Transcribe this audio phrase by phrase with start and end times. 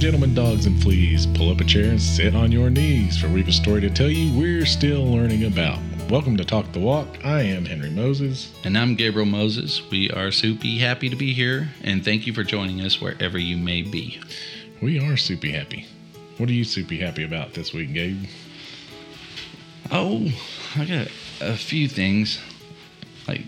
[0.00, 3.28] And gentlemen, dogs and fleas, pull up a chair and sit on your knees, for
[3.28, 5.78] we've a story to tell you we're still learning about.
[6.08, 7.06] Welcome to Talk the Walk.
[7.22, 8.50] I am Henry Moses.
[8.64, 9.82] And I'm Gabriel Moses.
[9.90, 13.58] We are soupy happy to be here, and thank you for joining us wherever you
[13.58, 14.18] may be.
[14.80, 15.86] We are soupy happy.
[16.38, 18.24] What are you soupy happy about this week, Gabe?
[19.92, 20.32] Oh,
[20.76, 21.08] I got
[21.42, 22.40] a few things.
[23.28, 23.42] Like,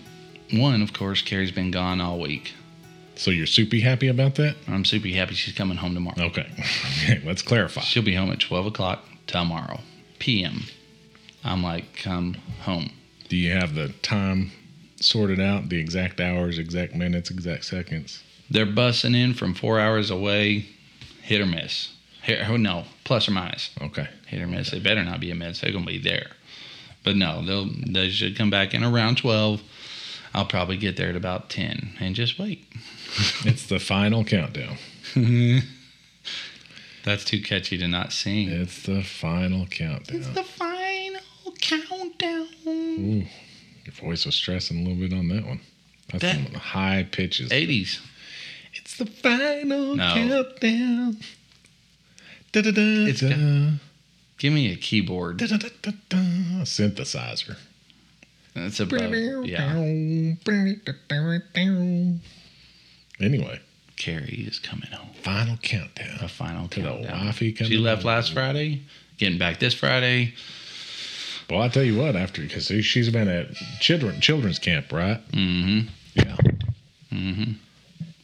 [0.51, 2.53] one, of course, Carrie's been gone all week.
[3.23, 4.57] So you're soupy happy about that?
[4.67, 6.25] I'm soupy happy she's coming home tomorrow.
[6.25, 6.45] Okay.
[7.05, 7.79] okay let's clarify.
[7.79, 9.79] She'll be home at 12 o'clock tomorrow,
[10.19, 10.63] p.m.
[11.41, 12.89] I'm like, come home.
[13.29, 14.51] Do you have the time
[14.97, 15.69] sorted out?
[15.69, 18.21] The exact hours, exact minutes, exact seconds?
[18.49, 20.65] They're bussing in from four hours away,
[21.21, 21.93] hit or miss.
[22.23, 23.69] Hit, oh, no, plus or minus.
[23.81, 24.09] Okay.
[24.27, 24.71] Hit or miss.
[24.71, 25.61] They better not be a miss.
[25.61, 26.31] They're gonna be there.
[27.05, 29.61] But no, they'll they should come back in around twelve.
[30.33, 32.65] I'll probably get there at about ten and just wait.
[33.45, 34.77] it's the final countdown.
[37.03, 38.49] That's too catchy to not sing.
[38.49, 40.17] It's the final countdown.
[40.17, 41.21] It's the final
[41.59, 42.47] countdown.
[42.67, 43.25] Ooh,
[43.85, 45.59] your voice was stressing a little bit on that one.
[46.11, 47.49] That's that, some high pitches.
[47.51, 47.99] 80s.
[48.73, 50.13] It's the final no.
[50.13, 51.17] countdown.
[52.51, 53.79] Da, da, da, it's got,
[54.37, 55.37] give me a keyboard.
[55.37, 56.17] Da, da, da, da, da,
[56.63, 57.57] synthesizer.
[58.55, 59.11] That's about
[59.45, 59.73] yeah.
[63.23, 63.61] Anyway,
[63.95, 65.13] Carrie is coming home.
[65.21, 66.17] Final countdown.
[66.21, 67.19] A final to countdown.
[67.19, 68.81] The wifey coming she left last Friday,
[69.17, 70.33] getting back this Friday.
[71.49, 75.21] Well, I tell you what, after because she's been at children children's camp, right?
[75.31, 75.87] Mm-hmm.
[76.15, 76.37] Yeah.
[77.11, 77.51] Mm-hmm.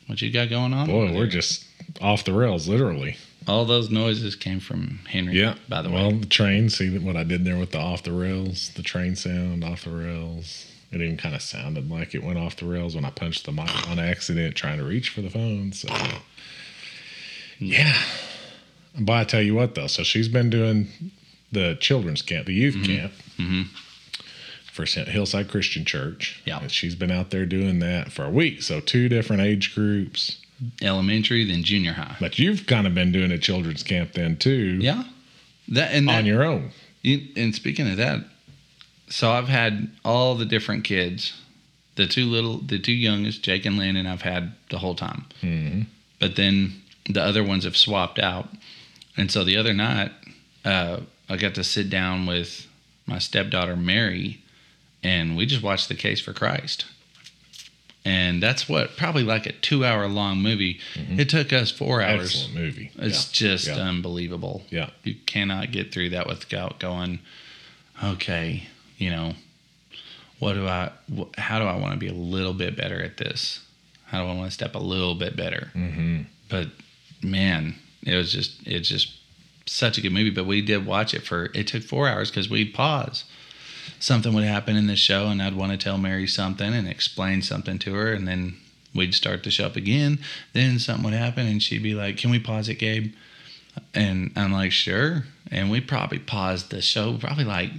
[0.07, 0.87] What you got going on?
[0.87, 1.65] Boy, we're just
[2.01, 3.17] off the rails, literally.
[3.47, 5.39] All those noises came from Henry.
[5.39, 5.55] Yeah.
[5.67, 6.11] By the well, way.
[6.11, 6.69] Well, the train.
[6.69, 9.91] See what I did there with the off the rails, the train sound off the
[9.91, 10.68] rails.
[10.91, 13.51] It even kind of sounded like it went off the rails when I punched the
[13.51, 15.71] mic on accident trying to reach for the phone.
[15.71, 15.87] So,
[17.59, 17.95] yeah.
[18.99, 20.87] But I tell you what, though, so she's been doing
[21.51, 22.85] the children's camp, the youth mm-hmm.
[22.85, 23.61] camp mm-hmm.
[24.71, 26.41] for Hillside Christian Church.
[26.45, 26.59] Yeah.
[26.59, 28.63] And she's been out there doing that for a week.
[28.63, 30.41] So, two different age groups
[30.81, 32.17] elementary, then junior high.
[32.19, 34.79] But you've kind of been doing a children's camp then, too.
[34.81, 35.03] Yeah.
[35.69, 36.71] That, and that, on your own.
[37.01, 38.19] You, and speaking of that,
[39.09, 41.33] so I've had all the different kids.
[41.95, 45.25] The two little, the two youngest, Jake and Landon, I've had the whole time.
[45.41, 45.81] Mm-hmm.
[46.19, 48.49] But then the other ones have swapped out.
[49.17, 50.11] And so the other night,
[50.63, 52.67] uh, I got to sit down with
[53.05, 54.41] my stepdaughter, Mary,
[55.03, 56.85] and we just watched The Case for Christ.
[58.05, 60.79] And that's what, probably like a two hour long movie.
[60.95, 61.19] Mm-hmm.
[61.19, 62.33] It took us four hours.
[62.33, 62.91] Excellent movie.
[62.95, 63.47] It's yeah.
[63.47, 63.75] just yeah.
[63.75, 64.63] unbelievable.
[64.69, 64.91] Yeah.
[65.03, 67.19] You cannot get through that without going,
[68.01, 68.67] okay,
[68.99, 69.33] you know,
[70.37, 70.91] what do I,
[71.37, 73.65] how do I want to be a little bit better at this?
[74.05, 75.71] How do I want to step a little bit better?
[75.75, 76.21] Mm-hmm.
[76.49, 76.67] But
[77.23, 79.13] man, it was just, it's just
[79.65, 80.29] such a good movie.
[80.29, 83.23] But we did watch it for, it took four hours because we'd pause.
[83.99, 87.41] Something would happen in the show, and I'd want to tell Mary something and explain
[87.41, 88.55] something to her, and then
[88.95, 90.19] we'd start the show up again.
[90.53, 93.13] Then something would happen, and she'd be like, "Can we pause it, Gabe?"
[93.93, 97.71] And I'm like, "Sure." And we probably paused the show, probably like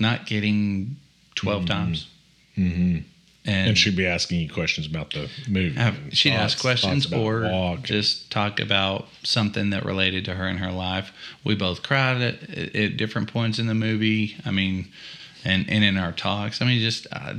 [0.00, 0.96] not getting
[1.34, 1.66] 12 mm-hmm.
[1.66, 2.08] times.
[2.56, 2.98] Mm-hmm.
[3.46, 5.74] And, and, she'd be asking you questions about the movie.
[6.10, 7.82] She'd thoughts, ask questions or walk.
[7.82, 11.10] just talk about something that related to her and her life.
[11.42, 14.36] We both cried at, at different points in the movie.
[14.44, 14.88] I mean,
[15.42, 17.34] and, and in our talks, I mean, just uh,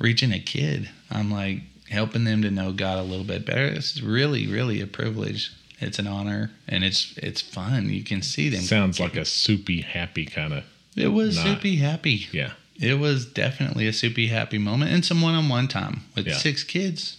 [0.00, 0.90] reaching a kid.
[1.12, 3.66] I'm like helping them to know God a little bit better.
[3.66, 5.52] It's really, really a privilege.
[5.78, 7.90] It's an honor and it's it's fun.
[7.90, 8.62] You can see them.
[8.62, 10.64] Sounds like a soupy happy kind of.
[10.96, 12.26] It was not, soupy happy.
[12.32, 12.52] Yeah.
[12.80, 16.36] It was definitely a soupy happy moment and some one on one time with yeah.
[16.36, 17.18] six kids.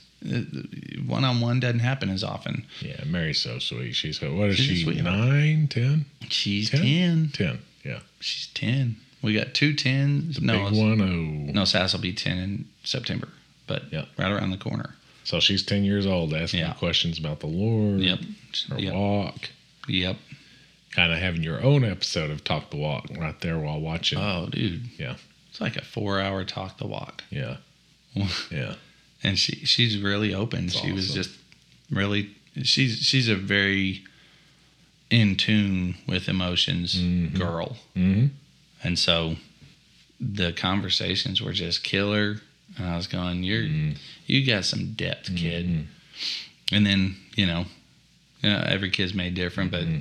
[1.05, 2.65] One on one doesn't happen as often.
[2.81, 3.93] Yeah, Mary's so sweet.
[3.93, 5.01] She's what is She's she?
[5.01, 6.05] Nine, ten?
[6.27, 7.29] She's ten.
[7.33, 7.59] Ten.
[7.83, 7.99] Yeah.
[8.19, 8.97] She's ten.
[9.21, 10.37] We got two tens.
[10.37, 11.01] The no, big one.
[11.01, 11.51] Oh.
[11.51, 13.29] No, Sass will be ten in September,
[13.67, 14.05] but yeah.
[14.17, 14.95] right around the corner.
[15.23, 16.73] So she's ten years old, asking yeah.
[16.73, 17.99] questions about the Lord.
[17.99, 18.19] Yep.
[18.69, 18.93] Her yep.
[18.93, 19.49] walk.
[19.87, 20.17] Yep.
[20.91, 24.19] Kind of having your own episode of Talk the Walk right there while watching.
[24.19, 24.85] Oh, dude.
[24.97, 25.15] Yeah.
[25.49, 27.23] It's like a four-hour Talk the Walk.
[27.29, 27.57] Yeah.
[28.51, 28.75] yeah.
[29.23, 30.67] And she she's really open.
[30.67, 30.95] That's she awesome.
[30.95, 31.31] was just
[31.91, 34.03] really she's she's a very
[35.09, 37.37] in tune with emotions mm-hmm.
[37.37, 37.77] girl.
[37.95, 38.27] Mm-hmm.
[38.83, 39.35] And so
[40.19, 42.37] the conversations were just killer.
[42.77, 43.97] And I was going, You're mm-hmm.
[44.25, 45.67] you got some depth, kid.
[45.67, 46.75] Mm-hmm.
[46.75, 47.65] And then, you know,
[48.41, 49.99] you know, every kid's made different, but Mm-hmm.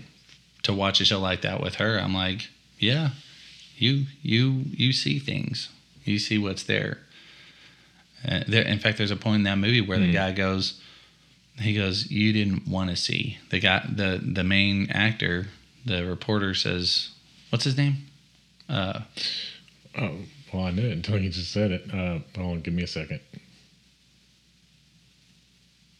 [0.66, 2.48] To watch a show like that with her, I'm like,
[2.78, 3.10] Yeah,
[3.78, 5.68] you you you see things.
[6.04, 6.98] You see what's there.
[8.26, 10.12] Uh, there in fact there's a point in that movie where the Mm.
[10.12, 10.80] guy goes,
[11.58, 15.48] He goes, "You didn't want to see." The guy, the the main actor,
[15.86, 17.10] the reporter says,
[17.50, 17.96] "What's his name?"
[18.69, 19.00] Uh,
[19.98, 20.16] Oh,
[20.52, 21.84] well, I knew it until you just said it.
[21.90, 23.20] Uh, hold on, give me a second.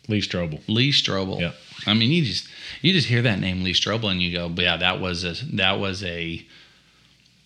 [0.08, 0.61] Lee Strobel.
[0.69, 1.41] Lee Strobel.
[1.41, 1.53] Yeah.
[1.87, 2.49] I mean, you just
[2.82, 5.79] you just hear that name Lee Strobel and you go, yeah, that was a that
[5.79, 6.44] was a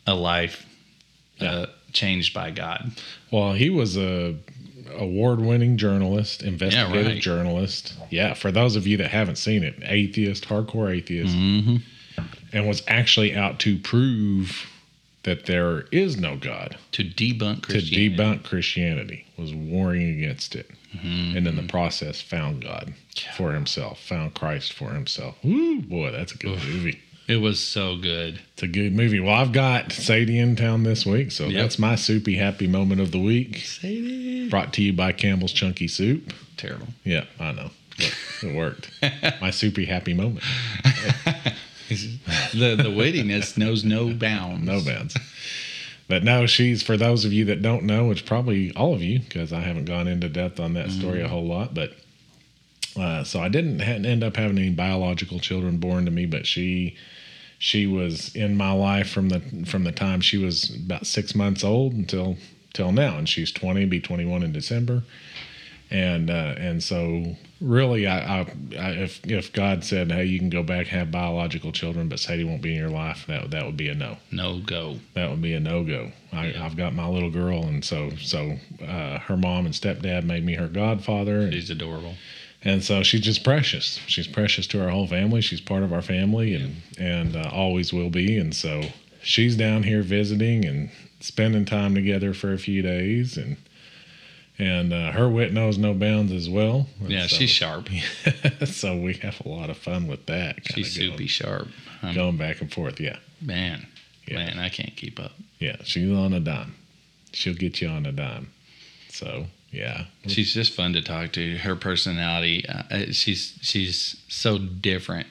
[0.06, 0.66] a life
[1.40, 2.92] uh, changed by God.
[3.30, 4.36] Well, he was a
[4.96, 7.22] award-winning journalist, investigative right.
[7.22, 7.94] journalist.
[8.10, 11.76] Yeah, for those of you that haven't seen it, atheist, hardcore atheist, Mm-hmm.
[12.52, 14.66] and was actually out to prove
[15.24, 16.76] that there is no God.
[16.92, 18.16] To debunk to Christianity.
[18.16, 21.36] debunk Christianity, was warring against it, Mm-hmm.
[21.36, 22.94] and in the process found God
[23.36, 25.36] for himself, found Christ for himself.
[25.44, 26.98] Woo, boy, that's a good movie.
[27.28, 28.40] It was so good.
[28.54, 29.20] It's a good movie.
[29.20, 31.62] Well, I've got Sadie in town this week, so Yep.
[31.62, 33.58] that's my soupy happy moment of the week.
[33.58, 34.48] Sadie.
[34.48, 36.32] Brought to you by Campbell's Chunky Soup.
[36.56, 36.88] Terrible.
[37.04, 37.70] Yeah, I know.
[37.96, 38.90] But it worked.
[39.40, 40.42] my soupy happy moment.
[42.52, 44.64] the the wittiness knows no bounds.
[44.64, 45.16] No bounds.
[46.08, 49.20] But no, she's for those of you that don't know, it's probably all of you
[49.20, 51.72] because I haven't gone into depth on that story a whole lot.
[51.72, 51.92] But
[52.98, 56.96] uh, so I didn't end up having any biological children born to me, but she
[57.58, 61.62] she was in my life from the from the time she was about six months
[61.62, 62.36] old until
[62.72, 65.04] till now, and she's twenty, be twenty one in December.
[65.90, 68.46] And uh, and so really, I, I,
[68.78, 72.20] I if if God said, "Hey, you can go back and have biological children, but
[72.20, 74.98] Sadie won't be in your life," that that would be a no No go.
[75.14, 76.12] that would be a no go.
[76.32, 78.56] I've got my little girl, and so so
[78.86, 82.14] uh, her mom and stepdad made me her godfather, and, She's adorable.
[82.62, 83.98] and so she's just precious.
[84.06, 85.40] She's precious to our whole family.
[85.40, 88.38] She's part of our family, and and uh, always will be.
[88.38, 88.82] And so
[89.22, 93.56] she's down here visiting and spending time together for a few days, and
[94.60, 96.86] and uh, her wit knows no bounds as well.
[97.00, 97.88] And Yeah, so, she's sharp.
[98.66, 100.58] so we have a lot of fun with that.
[100.66, 101.68] She's going, soupy sharp.
[102.02, 103.00] Um, going back and forth.
[103.00, 103.16] Yeah.
[103.40, 103.86] man,
[104.26, 104.36] Yeah.
[104.36, 105.32] man, I can't keep up.
[105.58, 106.74] Yeah, she's on a dime.
[107.32, 108.50] She'll get you on a dime.
[109.08, 111.56] So yeah, She's just fun to talk to.
[111.58, 115.28] Her personality, uh, uh, she's she's so different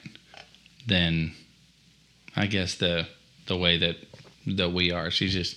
[0.86, 1.32] than,
[2.34, 3.06] I guess the
[3.46, 3.96] the way that
[4.46, 5.10] that we are.
[5.10, 5.56] She's just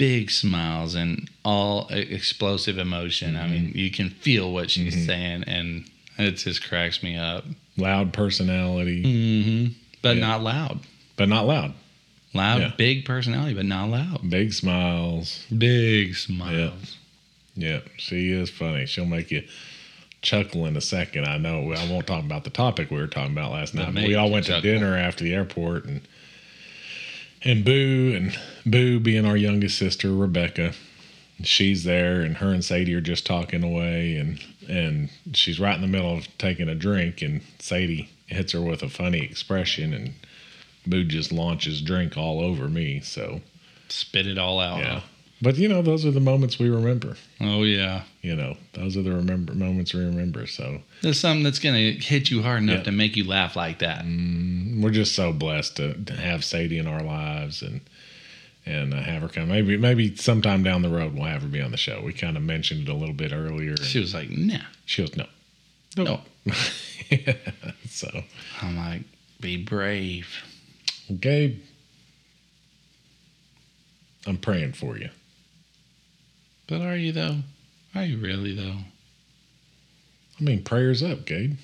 [0.00, 3.36] big smiles and all explosive emotion.
[3.36, 5.84] I mean, you can feel what she's saying, and
[6.16, 7.44] it just cracks me up.
[7.76, 9.72] loud personality, Mm-hmm.
[10.02, 10.20] But Yeah.
[10.26, 10.80] not loud.
[11.16, 11.74] but not loud.
[12.32, 12.72] Loud, Yeah.
[12.78, 14.30] big personality, but not loud.
[14.30, 15.44] Big smiles.
[15.56, 16.96] Big smiles.
[17.54, 18.86] Yeah, she is funny.
[18.86, 19.42] She'll make you
[20.22, 21.26] chuckle in a second.
[21.26, 21.72] I know.
[21.74, 23.92] I won't talk about the topic we were talking about last night.
[23.94, 24.62] we all went to chuckle.
[24.70, 26.00] dinner after the airport, and
[27.42, 30.72] and Boo and Boo being our youngest sister, Rebecca,
[31.42, 35.80] she's there, and her and Sadie are just talking away, and and she's right in
[35.80, 40.14] the middle of taking a drink, and Sadie hits her with a funny expression, and
[40.86, 43.00] Boo just launches drink all over me.
[43.00, 43.40] So
[43.88, 44.78] Spit it all out.
[44.78, 45.00] yeah,
[45.42, 47.16] but you know those are the moments we remember.
[47.40, 48.02] Oh yeah.
[48.22, 50.46] You know those are the remember moments we remember.
[50.46, 52.82] So There's something that's gonna hit you hard enough Yeah.
[52.84, 54.04] to make you laugh like that.
[54.04, 57.80] Mm, we're just so blessed to, to have Sadie in our lives and
[58.66, 59.48] and uh, have her come.
[59.48, 62.00] Maybe maybe sometime down the road we'll have her be on the show.
[62.04, 63.76] We kind of mentioned it a little bit earlier.
[63.78, 65.26] She was like, "Nah." she goes no,
[65.96, 66.20] No.
[67.88, 68.08] so
[68.62, 69.02] I'm like,
[69.40, 70.28] "Be brave."
[71.18, 71.60] Gabe,
[74.26, 75.10] I'm praying for you.
[76.68, 77.38] But are you though?
[77.94, 78.76] Are you really though?
[80.38, 81.56] I mean, prayers up, Gabe.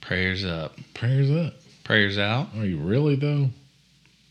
[0.00, 1.54] Prayers up, Prayers up.
[1.84, 3.50] prayers out, Are you really though?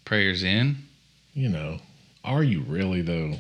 [0.06, 0.78] prayers in,
[1.38, 1.78] You know,
[2.24, 3.36] are you really though?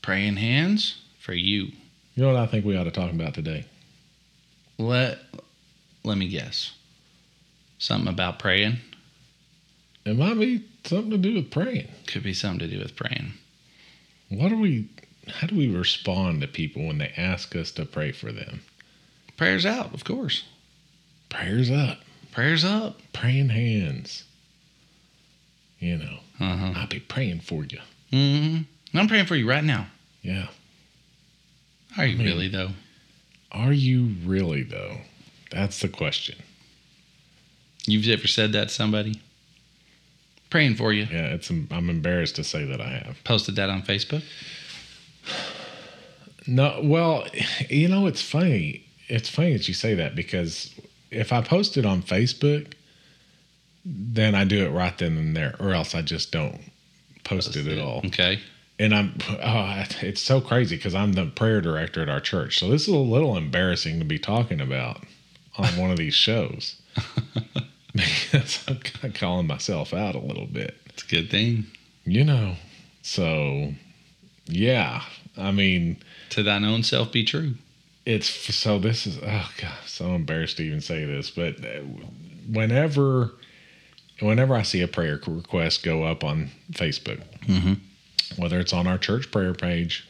[0.00, 1.64] praying hands for you.
[2.14, 3.66] You know what I think we ought to talk about today?
[4.78, 5.18] Let
[6.04, 6.72] let me guess.
[7.76, 8.78] Something about praying
[10.06, 11.88] It might be something to do with praying.
[12.06, 13.34] could be something to do with praying.
[14.30, 14.88] What do we?
[15.28, 18.62] How do we respond to people when they ask us to pray for them?
[19.36, 20.44] Prayers out, of course.
[21.28, 21.98] Prayers up,
[22.32, 23.00] Prayers up.
[23.12, 24.24] praying hands.
[25.78, 26.72] You know, Uh huh.
[26.76, 27.78] I'll be praying for you.
[28.12, 28.98] Mm-hmm.
[28.98, 29.86] I'm praying for you right now.
[30.22, 30.48] Yeah.
[31.96, 32.70] Are you mean- really though?
[33.52, 34.98] Are you really though?
[35.50, 36.36] That's the question.
[37.86, 39.20] You've ever said that to somebody?
[40.50, 41.04] Praying for you.
[41.10, 41.48] Yeah, it's.
[41.50, 43.22] I'm embarrassed to say that I have.
[43.24, 44.22] Posted that on Facebook.
[46.46, 47.26] No, well,
[47.68, 48.86] you know, it's funny.
[49.08, 50.74] It's funny that you say that because
[51.10, 52.72] if I post it on Facebook,
[53.90, 56.60] then I do it right then and there, or else I just don't
[57.24, 58.02] post it at all.
[58.06, 58.40] Okay.
[58.78, 62.58] and I'm oh, it's so crazy because I'm the prayer director at our church.
[62.58, 65.02] So this is a little embarrassing to be talking about
[65.56, 66.80] on one of these shows
[67.92, 71.66] because I'm kind of calling myself out a little bit, It's a good thing.
[72.04, 72.56] you know.
[73.02, 73.72] So
[74.46, 75.02] yeah,
[75.36, 75.96] I mean,
[76.30, 77.54] To thine own self be true.
[78.06, 81.56] it's so this is oh god, so embarrassed to even say this, but
[82.50, 83.32] whenever
[84.20, 87.20] whenever I see a prayer request go up on Facebook,
[88.36, 90.06] whether it's on our church prayer page,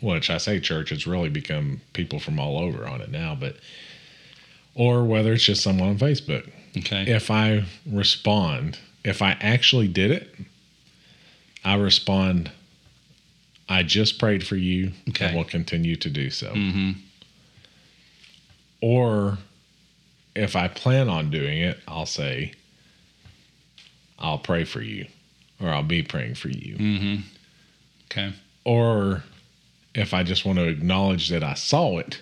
[0.00, 3.56] which I say church, it's really become people from all over on it now, but
[4.74, 6.50] or whether it's just someone on Facebook.
[6.78, 7.02] Okay.
[7.10, 10.34] If I respond, if I actually did it,
[11.64, 12.50] I respond,
[13.68, 15.26] I just prayed for you Okay.
[15.26, 16.52] and will continue to do so.
[16.52, 16.92] hmm
[18.80, 19.38] Or
[20.34, 22.52] if I plan on doing it, I'll say,
[24.20, 25.06] I'll pray for you,
[25.60, 26.76] or I'll be praying for you.
[26.76, 27.16] hmm
[28.10, 28.32] Okay.
[28.64, 29.22] Or
[29.94, 32.20] if I just want to acknowledge that I saw it,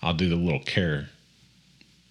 [0.00, 1.08] I'll do the little care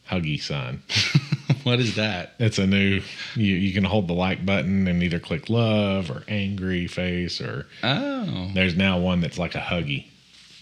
[0.10, 0.84] huggy sign.
[1.64, 2.34] what is that?
[2.38, 3.02] It's a new,
[3.36, 7.66] you, you can hold the like button and either click love or angry face, or
[7.82, 8.52] Oh.
[8.54, 10.06] there's now one that's like a huggy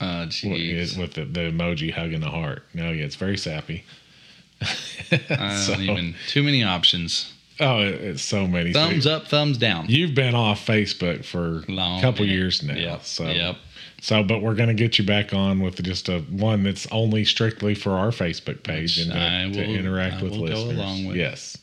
[0.01, 0.98] Oh, jeez.
[0.98, 2.63] with the, the emoji hugging the heart.
[2.74, 3.84] No, yeah, it's very sappy.
[4.62, 6.15] I So- don't even.
[6.27, 7.34] Too many options.
[7.60, 8.72] Oh, it's so many.
[8.72, 9.86] Thumbs up, thumbs down.
[9.89, 12.36] You've been off Facebook for Long a couple minute.
[12.38, 12.74] years now.
[12.75, 13.04] Yep.
[13.04, 13.58] So, Yep.
[14.01, 17.25] so, but we're going to get you back on with just a one that's only
[17.25, 20.39] strictly for our Facebook page Which and to, I to will- interact I with will
[20.48, 20.78] go listeners.
[20.78, 21.18] along with.
[21.18, 21.58] Yes.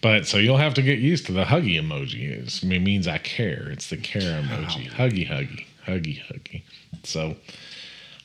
[0.00, 2.28] But so you'll have to get used to the huggy emoji.
[2.30, 3.68] It's, it means I care.
[3.70, 4.90] It's the care oh, emoji.
[4.90, 6.62] Huggy, huggy, huggy, huggy.
[7.04, 7.36] So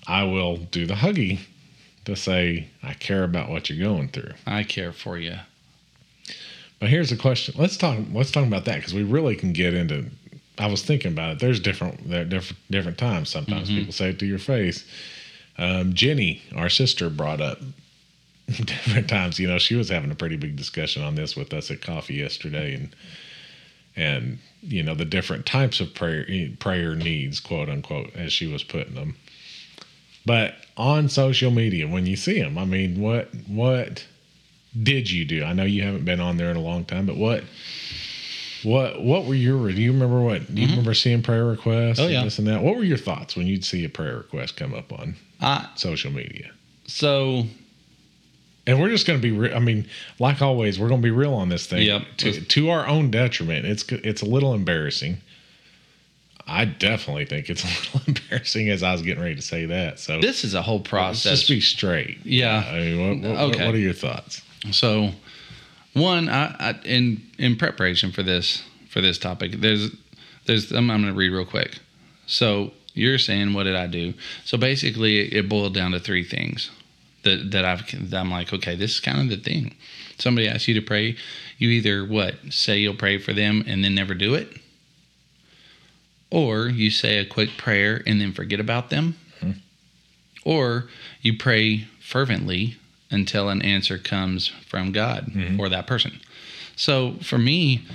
[0.07, 1.39] I will do the huggy
[2.05, 4.31] to say I care about what you're going through.
[4.47, 5.35] I care for you.
[6.79, 7.55] But here's a question.
[7.57, 7.97] Let's talk.
[8.11, 10.09] Let's talk about that because we really can get into.
[10.59, 11.39] I was thinking about it.
[11.39, 12.09] There's different.
[12.09, 13.29] There different different times.
[13.29, 14.85] Sometimes people say it to your face.
[15.57, 17.59] Um, Jenny, our sister, brought up
[18.47, 19.39] different times.
[19.39, 22.15] You know, she was having a pretty big discussion on this with us at coffee
[22.15, 22.95] yesterday, and
[23.95, 26.25] and you know the different types of prayer
[26.59, 29.15] prayer needs, quote unquote, as she was putting them.
[30.25, 34.05] But on social media, when you see them, I mean, what what
[34.83, 35.43] did you do?
[35.43, 37.43] I know you haven't been on there in a long time, but what
[38.63, 42.01] what what were your do you remember what do you remember seeing prayer requests Mm-hmm.
[42.01, 42.23] Oh, and yeah.
[42.23, 42.61] this and that?
[42.61, 46.11] What were your thoughts when you'd see a prayer request come up on I, social
[46.11, 46.51] media?
[46.87, 47.43] so
[48.65, 49.87] And we're just going to be re- I mean,
[50.19, 51.83] like always, we're going to be real on this thing.
[51.83, 52.01] Yep.
[52.17, 53.65] To to our own detriment.
[53.65, 55.17] It's it's a little embarrassing.
[56.49, 59.99] I definitely think it's a little embarrassing as I was getting ready to say that.
[59.99, 61.39] So this is a whole let's process.
[61.39, 62.17] just be straight.
[62.25, 62.63] Yeah.
[62.67, 63.65] I mean, what, what, Okay.
[63.65, 64.41] what are your thoughts?
[64.71, 65.11] So,
[65.93, 69.91] one, I, I in in preparation for this for this topic, there's
[70.45, 71.79] there's I'm, I'm going to read real quick.
[72.25, 74.13] So you're saying, what did I do?
[74.43, 76.71] So basically, it boiled down to three things
[77.23, 79.75] that that I've that I'm like, okay, this is kind of the thing.
[80.17, 81.15] Somebody asks you to pray,
[81.57, 84.57] you either what say you'll pray for them and then never do it,
[86.31, 89.59] or you say a quick prayer and then forget about them, mm-hmm.
[90.43, 90.89] or
[91.21, 92.77] you pray fervently
[93.09, 96.19] until an answer comes from God for that person.
[96.75, 97.85] So for me,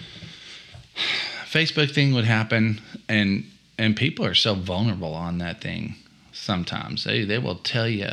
[1.45, 3.45] Facebook thing would happen and
[3.78, 5.97] and people are so vulnerable on that thing
[6.33, 7.04] sometimes.
[7.04, 8.11] They they will tell you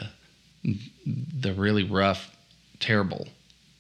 [1.05, 2.35] the really rough,
[2.79, 3.27] terrible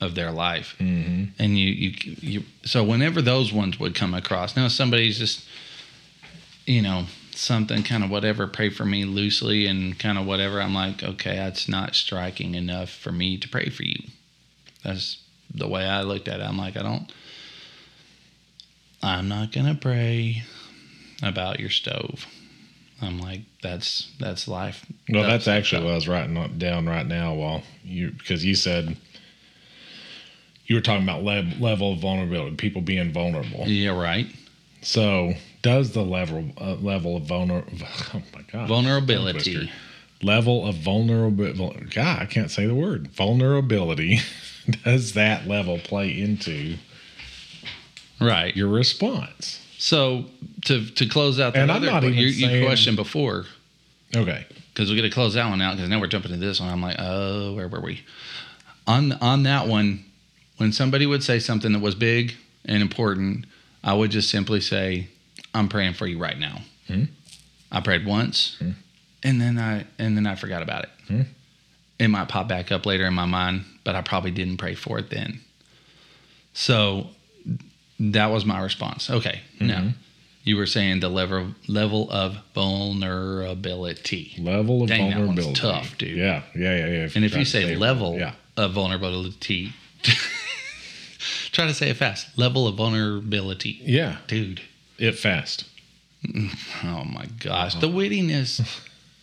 [0.01, 0.75] of their life.
[0.79, 1.25] Mm-hmm.
[1.37, 5.45] And you you you so whenever those ones would come across, now somebody's just
[6.65, 7.05] you know,
[7.39, 10.61] something kind of whatever, pray for me loosely and kind of whatever.
[10.61, 14.03] I'm like, okay, that's not striking enough for me to pray for you.
[14.83, 15.21] That's
[15.53, 16.43] the way I looked at it.
[16.43, 17.11] I'm like, I don't,
[19.01, 20.43] I'm not going to pray
[21.23, 22.25] about your stove.
[23.01, 24.85] I'm like, that's, that's life.
[25.09, 28.55] Well, that's That's- actually what I was writing down right now while you because you
[28.55, 28.97] said
[30.65, 33.63] you were talking about le- level of vulnerability, people being vulnerable.
[33.67, 34.27] Yeah, right.
[34.81, 37.63] So, does the level uh, level of vulner
[38.13, 39.71] oh my god Vulnerability.
[40.21, 41.85] Level of vulnerability?
[41.85, 44.19] God, I can't say the word vulnerability.
[44.83, 46.75] does that level play into
[48.19, 48.55] Right.
[48.55, 49.65] your response?
[49.77, 50.25] So
[50.65, 53.45] to, to close out that other, you, you questioned before,
[54.15, 56.59] Okay, because we're going to close that one out because now we're jumping to this
[56.59, 56.69] one.
[56.69, 58.03] I'm like, oh, where were we?
[58.87, 60.03] On on that one,
[60.57, 62.35] when somebody would say something that was big
[62.65, 63.45] and important,
[63.83, 65.07] I would just simply say,
[65.53, 67.03] "I'm praying for you right now." Hmm.
[67.71, 68.71] I prayed once, Hmm.
[69.23, 70.89] and then I and then I forgot about it.
[71.07, 71.21] Hmm.
[71.99, 74.97] It might pop back up later in my mind, but I probably didn't pray for
[74.99, 75.41] it then.
[76.53, 77.09] So
[77.99, 79.09] that was my response.
[79.09, 79.89] Okay, now
[80.45, 84.33] You were saying the level level of vulnerability.
[84.39, 85.59] Level of Dang, that one's vulnerability.
[85.61, 86.17] tough, dude.
[86.17, 87.09] Yeah, yeah, yeah, yeah.
[87.15, 89.73] And if you to say level yeah, of vulnerability,
[91.51, 92.37] try to say it fast.
[92.37, 94.61] Level of vulnerability, yeah, dude.
[94.99, 95.65] It fast.
[96.83, 98.61] Oh my gosh, the wittiness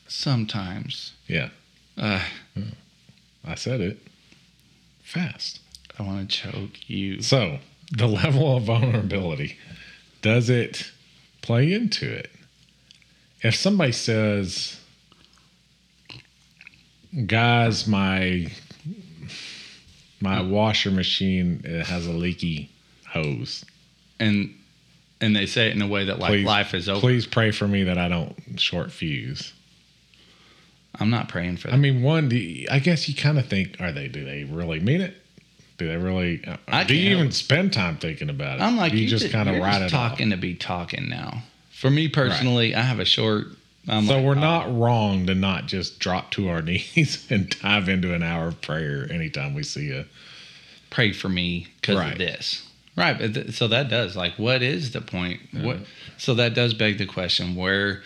[0.09, 1.13] sometimes.
[1.27, 1.51] Yeah,
[1.99, 2.23] Uh,
[3.45, 3.99] I said it.
[5.03, 5.61] Fast.
[5.99, 7.23] I want to choke you.
[7.23, 7.59] So,
[7.93, 9.57] the level of vulnerability,
[10.23, 10.91] does it
[11.43, 12.31] play into it?
[13.43, 14.81] If somebody says,
[17.27, 18.51] guys, my
[20.21, 22.71] my washer machine it has a leaky
[23.09, 23.65] hose.
[24.19, 24.55] And
[25.21, 27.01] and they say it in a way that like Please, life is over.
[27.01, 29.53] Please pray for me that I don't short fuse.
[30.99, 31.75] I'm not praying for that.
[31.75, 34.09] I mean, one, you- I guess you kind of think, are they?
[34.09, 35.15] Do they really mean it?
[35.79, 36.43] Do they really?
[36.47, 38.63] uh, I do you even spend time thinking about it?
[38.63, 40.11] I'm like Do you, you just kind of write just it off.
[40.13, 41.43] talking to be talking now.
[41.71, 43.49] For me personally, I have a short.
[43.87, 47.51] I'm So like, we're oh, not wrong to not just drop to our knees and
[47.61, 50.07] dive into an hour of prayer anytime we see a.
[50.89, 52.13] pray for me because Right.
[52.13, 52.67] of this.
[52.97, 53.19] Right.
[53.19, 55.41] But th- so that does like what is the point?
[55.53, 55.79] What?
[56.19, 58.03] So that does beg the question where.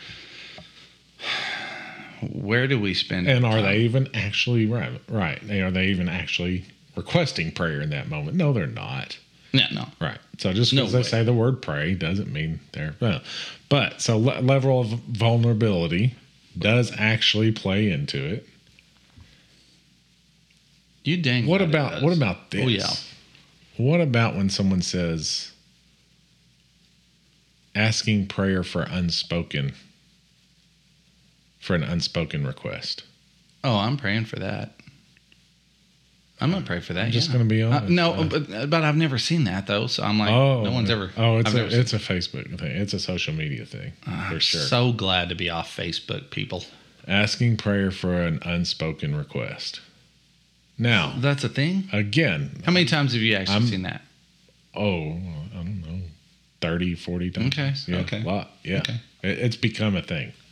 [2.32, 3.28] Where do we spend?
[3.28, 3.62] And are time?
[3.64, 5.00] they even actually right?
[5.08, 5.42] Right?
[5.50, 6.64] Are they even actually
[6.96, 8.36] requesting prayer in that moment?
[8.36, 9.18] No, they're not.
[9.52, 9.86] No, no.
[10.00, 10.18] Right.
[10.38, 11.02] So just No because they way.
[11.04, 12.94] say the word pray doesn't mean they're.
[13.00, 13.20] Well,
[13.68, 16.14] but so le- level of vulnerability
[16.58, 18.46] does actually play into it.
[21.04, 21.46] You dang.
[21.46, 22.64] What about what about this?
[22.64, 22.90] Oh yeah.
[23.76, 25.52] What about when someone says
[27.74, 29.72] asking prayer for unspoken
[31.60, 33.04] for an unspoken request?
[33.64, 34.74] Oh, I'm praying for that.
[36.42, 37.06] I'm gonna pray for that.
[37.06, 37.32] I'm just yeah.
[37.34, 37.90] gonna be Uh, honest.
[37.90, 39.86] no, Uh, but but I've never seen that though.
[39.86, 41.10] So I'm like, oh, no one's ever.
[41.18, 42.70] Oh, it's I've a it's a Facebook thing.
[42.76, 43.92] It's a social media thing
[44.30, 44.62] for sure.
[44.62, 46.64] So glad to be off Facebook, people.
[47.06, 49.80] asking prayer for an unspoken request.
[50.80, 51.88] Now, That's a thing.
[51.92, 54.02] again, How many times have you actually I'm- seen that?
[54.74, 55.10] oh,
[55.52, 56.00] I don't know,
[56.62, 57.46] 30, 40 times.
[57.48, 58.22] Okay, Yeah, okay.
[58.22, 58.50] a lot.
[58.64, 58.78] Yeah.
[58.78, 58.94] Okay.
[59.22, 60.32] It, it's become a thing.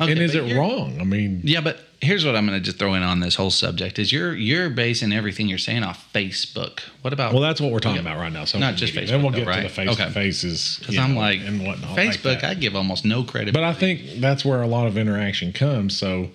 [0.00, 1.00] Okay, and is it wrong?
[1.00, 3.52] I mean, Yeah, but here's what I'm going to just throw in on this whole
[3.52, 6.80] subject: is you're you're basing everything you're saying off Facebook.
[7.02, 7.32] What about?
[7.32, 8.44] Well, that's what we're talking about right now.
[8.44, 9.06] So Not just media.
[9.06, 9.62] Facebook, Then we'll though, get to right?
[9.62, 10.12] the face to Okay.
[10.12, 10.78] faces.
[10.80, 11.96] because I'm like and whatnot.
[11.96, 12.44] Facebook, that.
[12.44, 13.54] I give almost no credit.
[13.54, 15.96] but I think that's where a lot of interaction comes.
[15.96, 16.30] So,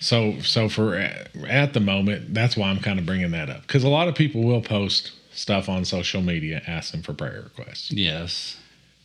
[0.00, 3.84] so, so for at the moment, that's why I'm kind of bringing that up because
[3.84, 7.90] a lot of people will post stuff on social media asking for prayer requests.
[7.92, 8.56] yes,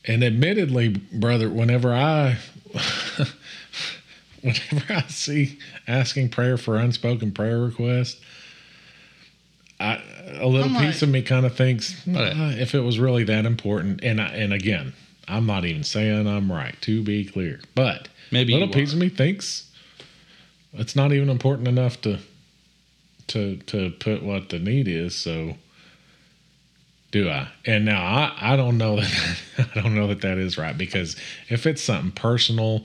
[0.06, 2.38] And admittedly, brother, whenever I
[4.42, 8.20] whenever I see asking prayer for unspoken prayer requests,
[9.80, 10.02] I
[10.40, 12.34] a little I'm piece like- of me kind of thinks Okay.
[12.36, 14.04] "Ah, if it was really that important.
[14.04, 14.94] And I, and again,
[15.28, 16.76] I'm not even saying I'm right.
[16.82, 18.96] To be clear, but Maybe a little you piece are.
[18.96, 19.70] of me thinks
[20.78, 22.20] it's not even important enough to
[23.28, 25.16] to to put what the need is.
[25.16, 25.56] So
[27.12, 27.48] do I?
[27.66, 29.40] And now I, I don't know that
[29.76, 31.16] I don't know that that is right because
[31.50, 32.84] if it's something personal,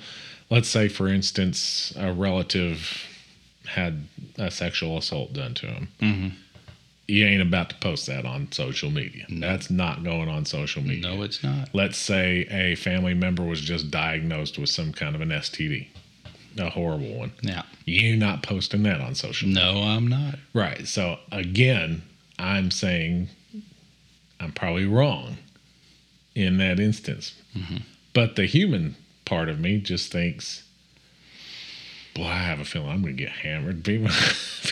[0.50, 3.04] let's say for instance a relative
[3.66, 4.06] had
[4.38, 6.32] a sexual assault done to him, Mhm.
[7.06, 9.26] you ain't about to post that on social media.
[9.28, 11.02] That's not going on social media.
[11.14, 11.68] no, it's not.
[11.72, 15.88] Let's say a family member was just diagnosed with some kind of an STD,
[16.58, 17.32] a horrible one.
[17.42, 19.64] Yeah, You're not posting that on social media.
[19.64, 20.36] no, I'm not.
[20.54, 20.86] Right.
[20.86, 22.02] So again,
[22.38, 23.28] I'm saying
[24.40, 25.36] I'm probably wrong
[26.34, 27.34] in that instance.
[28.12, 30.64] But the human part of me just thinks,
[32.14, 33.84] boy, I have a feeling I'm going to get hammered.
[33.84, 34.10] People,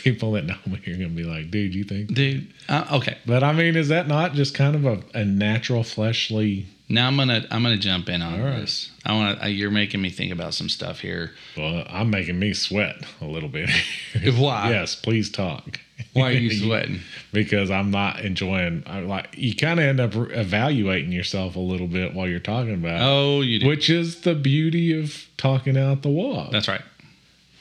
[0.02, 2.12] people that know me are going to be like, dude, you think?
[2.14, 3.18] Dude, uh, okay.
[3.26, 6.66] But I mean, is that not just kind of a, a natural fleshly?
[6.90, 8.60] Now I'm gonna I'm gonna jump in on right.
[8.60, 8.90] this.
[9.04, 9.50] I want to.
[9.50, 11.32] You're making me think about some stuff here.
[11.56, 13.68] Well, I'm making me sweat a little bit.
[14.36, 14.70] Why?
[14.70, 15.80] yes, please talk.
[16.14, 17.00] Why are you sweating?
[17.32, 18.84] because I'm not enjoying.
[18.86, 22.74] I like you kind of end up evaluating yourself a little bit while you're talking
[22.74, 23.66] about, Oh, you do.
[23.68, 26.52] which is the beauty of talking out the walk.
[26.52, 26.80] That's right.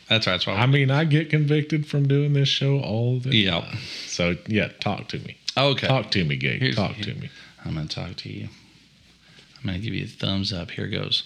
[0.08, 0.34] That's right.
[0.34, 0.54] That's why.
[0.54, 3.64] I mean, I get convicted from doing this show all the Yep.
[3.66, 3.78] time.
[4.06, 5.36] So yeah, talk to me.
[5.58, 5.88] okay.
[5.88, 6.62] Talk to me, Gabe.
[6.62, 7.30] Here's- talk to me.
[7.66, 8.48] I'm gonna talk to you.
[9.68, 10.72] I'm gonna give you a thumbs up.
[10.72, 11.24] Here goes.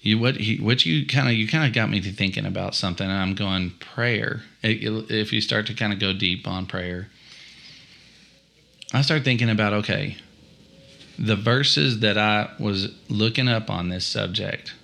[0.00, 2.74] You what he what you kind of you kind of got me to thinking about
[2.74, 3.08] something.
[3.08, 4.42] And I'm going prayer.
[4.62, 7.08] If you start to kind of go deep on prayer,
[8.92, 10.18] I start thinking about okay,
[11.18, 14.74] the verses that I was looking up on this subject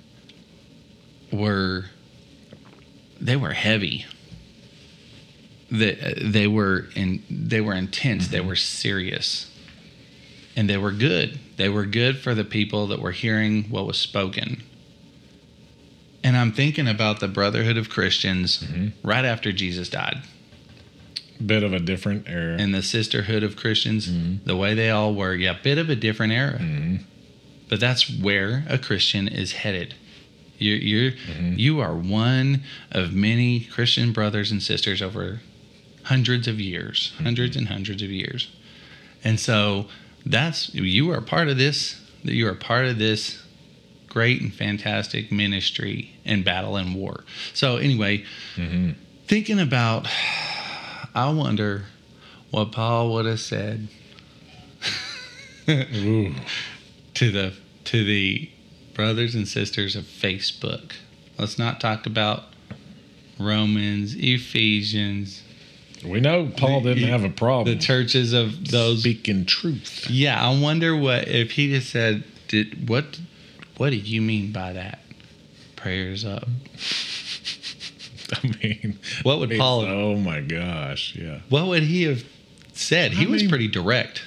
[1.30, 1.86] were
[3.20, 4.06] they were heavy.
[5.70, 8.28] They, they were in they were intense.
[8.28, 8.48] They mm-hmm.
[8.48, 9.49] were serious
[10.60, 11.38] and they were good.
[11.56, 14.62] They were good for the people that were hearing what was spoken.
[16.22, 18.88] And I'm thinking about the Brotherhood of Christians mm-hmm.
[19.02, 20.18] right after Jesus died,
[21.44, 22.58] Bit of a different era.
[22.60, 24.44] and the Sisterhood of Christians, mm-hmm.
[24.46, 25.34] the way they all were.
[25.34, 26.58] Yeah, bit of a different era.
[26.58, 27.04] Mhm.
[27.70, 29.94] But that's where a Christian is headed.
[30.58, 31.54] You're, you're mm-hmm.
[31.56, 35.40] you are one of many Christian brothers and sisters over
[36.02, 38.50] hundreds of years, hundreds and hundreds of years,
[39.24, 39.86] and so
[40.26, 42.00] that's you are part of this.
[42.24, 43.42] That you are part of this
[44.08, 47.24] great and fantastic ministry in battle and war.
[47.54, 48.24] So anyway,
[48.56, 48.96] Mhm.
[49.26, 50.06] thinking about,
[51.14, 51.86] I wonder
[52.50, 53.88] what Paul would have said
[55.66, 57.52] to the
[57.84, 58.50] to the
[58.94, 60.92] brothers and sisters of Facebook.
[61.38, 62.52] Let's not talk about
[63.38, 65.42] Romans, Ephesians,
[66.04, 67.76] We know Paul didn't have a problem.
[67.76, 69.00] the churches of those.
[69.00, 70.06] speaking truth.
[70.08, 73.18] Yeah, I wonder what if he just said, "Did what?
[73.76, 75.00] What did you mean by that?"
[75.76, 76.48] Prayers up.
[78.32, 79.80] I mean, What would Paul?
[79.82, 81.40] Oh my gosh, yeah.
[81.48, 82.24] What would he have
[82.72, 83.12] said?
[83.12, 84.22] He I was mean- pretty direct.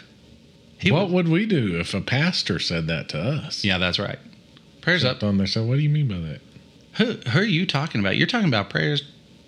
[0.77, 3.63] He what would, would we do if a pastor said that to us?
[3.63, 4.19] yeah, that's right.
[4.81, 5.23] Prayers up.
[5.23, 5.47] On there.
[5.47, 6.41] So, what do you mean by that?
[6.95, 8.17] Who, who are you talking about?
[8.17, 9.01] You're talking about prayers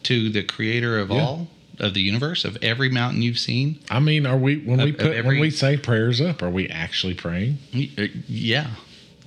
[0.04, 1.22] to the creator of Yeah.
[1.22, 1.48] all
[1.80, 3.80] of the universe, of every mountain you've seen.
[3.90, 6.42] I mean, are we when Of- we put every- when we say prayers up?
[6.42, 7.58] Are we actually praying?
[7.98, 8.68] Uh, Yeah.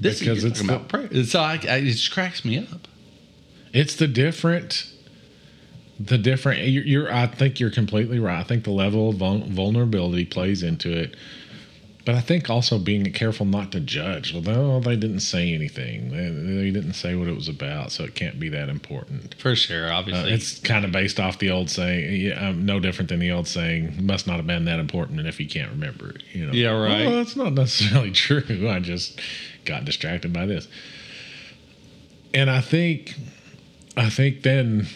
[0.01, 1.25] This Because is it's talking about prayer.
[1.25, 2.87] So I, I, it just cracks me up.
[3.73, 4.87] It's the different,
[5.99, 6.69] the different.
[6.69, 8.39] You're, you're I think you're completely right.
[8.39, 11.17] I think the level of vulnerability plays into it,
[12.09, 14.33] but I think also being careful not to judge.
[14.33, 16.09] Well, no, they didn't say anything.
[16.11, 19.35] They, they didn't say what it was about, so it can't be that important.
[19.39, 20.33] For sure, Uh, obviously.
[20.33, 23.47] it's kind of based off the old saying, yeah, um, no different than the old
[23.47, 26.23] saying, must not have been that important and if you can't remember it.
[26.33, 27.05] You know, Yeah, right.
[27.07, 28.71] Well, that's not necessarily true.
[28.71, 29.21] I just
[29.67, 30.67] got distracted by this,
[32.33, 33.17] and I think,
[33.99, 34.87] I think then,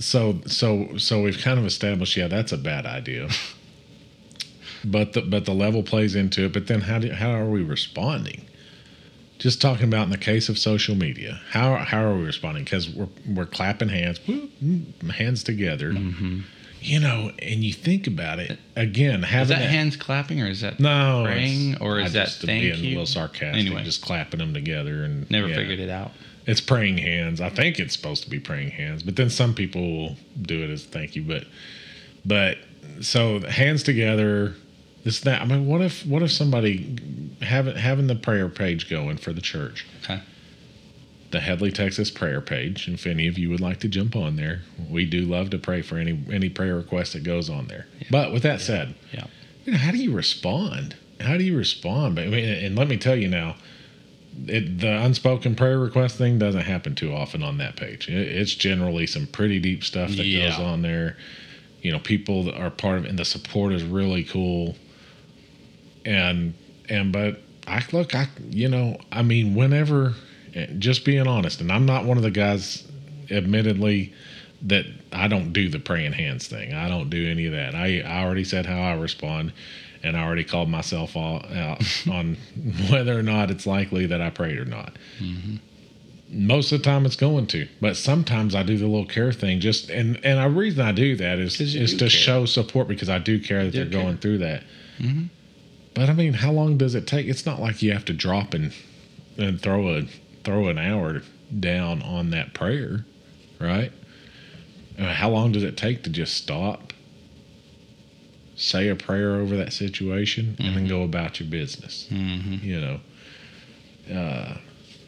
[0.00, 3.28] so so so we've kind of established, yeah, that's a bad idea.
[4.90, 6.52] But the but the level plays into it.
[6.52, 8.46] But then how do how are we responding?
[9.38, 12.64] just talking about in the case of social media, how how are we responding?
[12.64, 14.50] Because we're we're clapping hands, whoop,
[15.10, 16.40] hands together, mm-hmm.
[16.80, 20.62] you know, and you think about it again, is having that hands clapping or is
[20.62, 22.88] that no praying or I is that just thank being you?
[22.88, 23.84] a little sarcastic, Anyway.
[23.84, 25.56] just clapping them together and never yeah.
[25.56, 26.12] figured it out?
[26.46, 27.40] It's praying hands.
[27.40, 30.70] I think it's supposed to be praying hands, but then some people will do it
[30.70, 31.22] as thank you.
[31.22, 31.44] But
[32.24, 32.58] but
[33.00, 34.54] so hands together.
[35.06, 36.96] This that I mean, what if what if somebody
[37.40, 40.20] having having the prayer page going for the church, Okay.
[41.30, 42.88] the Headley Texas prayer page.
[42.88, 45.80] If any of you would like to jump on there, we do love to pray
[45.80, 47.86] for any any prayer request that goes on there.
[48.10, 49.26] But with that said, Yeah.
[49.64, 50.96] you know, how do you respond?
[51.20, 52.16] How do you respond?
[52.16, 53.54] But I mean, and let me tell you now,
[54.48, 58.08] it, the unspoken prayer request thing doesn't happen too often on that page.
[58.08, 60.48] It, it's generally some pretty deep stuff that Yeah.
[60.48, 61.16] goes on there.
[61.80, 64.74] You know, people that are part of it, and the support is really cool.
[66.06, 66.54] And
[66.88, 70.14] and but I look, I you know, I mean, whenever,
[70.78, 72.86] just being honest, and I'm not one of the guys,
[73.30, 74.12] admittedly,
[74.62, 76.72] that I don't do the praying hands thing.
[76.72, 77.74] I don't do any of that.
[77.74, 79.52] I, I already said how I respond,
[80.04, 82.36] and I already called myself all, out on
[82.88, 84.96] whether or not it's likely that I prayed or not.
[86.28, 89.60] Most of the time, it's going to, but sometimes I do the little care thing.
[89.60, 92.08] Just and and the reason I do that is is to care.
[92.10, 94.02] show support because I do care that Do they're care.
[94.02, 94.62] going through that.
[95.00, 95.28] Mhm.
[95.96, 97.26] But I mean, how long does it take?
[97.26, 98.74] It's not like you have to drop and
[99.38, 100.02] and throw a
[100.44, 101.22] throw an hour
[101.58, 103.06] down on that prayer,
[103.58, 103.90] right?
[104.98, 106.92] Uh, how long does it take to just stop,
[108.56, 112.06] say a prayer over that situation, and then go about your business?
[112.10, 112.56] Mm-hmm.
[112.62, 113.00] You know,
[114.14, 114.58] uh,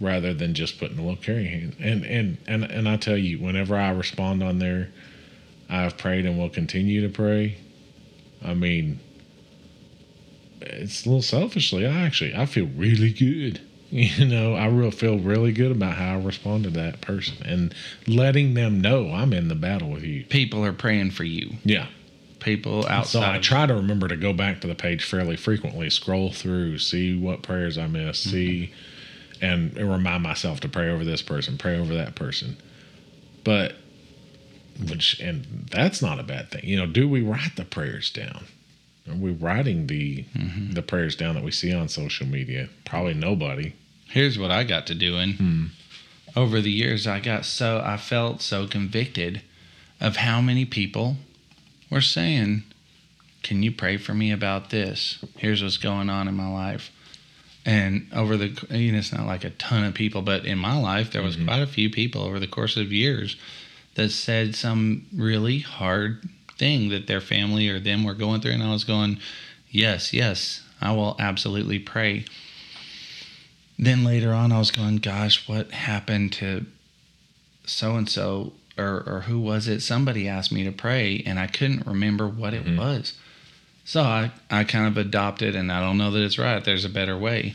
[0.01, 1.77] rather than just putting a little carrying hand.
[1.79, 4.89] And and and and I tell you, whenever I respond on there,
[5.69, 7.59] I've prayed and will continue to pray.
[8.43, 9.01] I mean,
[10.69, 11.87] it's a little selfishly.
[11.87, 13.61] I actually I feel really good.
[13.91, 17.75] You know, I real feel really good about how I respond to that person and
[18.07, 20.27] letting them know I'm in the battle with you.
[20.27, 21.55] People are praying for you.
[21.65, 21.87] Yeah.
[22.39, 23.21] People outside.
[23.21, 23.33] So.
[23.33, 27.19] I try to remember to go back to the page fairly frequently, scroll through, see
[27.19, 28.37] what prayers I missed, mm-hmm.
[28.37, 28.73] see,
[29.41, 32.59] and, and remind myself to pray over this person, pray over that person.
[33.43, 33.77] But,
[34.87, 36.65] which, and that's not a bad thing.
[36.65, 38.45] You know, do we write the prayers down?
[39.09, 40.25] Are we writing the
[40.73, 42.69] the prayers down that we see on social media?
[42.85, 43.73] Probably nobody.
[44.07, 45.35] Here's what I got to doing.
[45.35, 45.65] Hmm.
[46.37, 49.43] Over the years, I got so I felt so convicted
[50.01, 51.17] of how many people
[51.91, 52.65] were saying
[53.43, 55.25] can you pray for me about this?
[55.37, 56.91] Here's what's going on in my life.
[57.65, 60.77] And over the, you know, it's not like a ton of people, but in my
[60.79, 61.47] life, there was Mhm.
[61.47, 63.37] quite a few people over the course of years
[63.95, 68.53] that said some really hard thing that their family or them were going through.
[68.53, 69.19] And I was going,
[69.71, 72.25] yes, yes, I will absolutely pray.
[73.79, 76.67] Then later on, I was going, gosh, what happened to
[77.65, 78.53] so and so?
[78.77, 79.81] Or, or who was it?
[79.81, 82.77] Somebody asked me to pray, and I couldn't remember what it Mhm.
[82.79, 83.15] was.
[83.85, 86.63] So I, I kind of adopted, and I don't know that it's right.
[86.63, 87.55] There's a better way.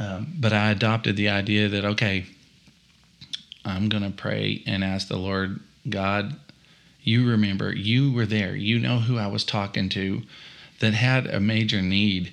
[0.00, 2.24] Um, but I adopted the idea that, okay,
[3.64, 6.34] I'm going to pray and ask the Lord, God,
[7.04, 8.56] you remember, you were there.
[8.56, 10.22] You know who I was talking to
[10.80, 12.32] that had a major need.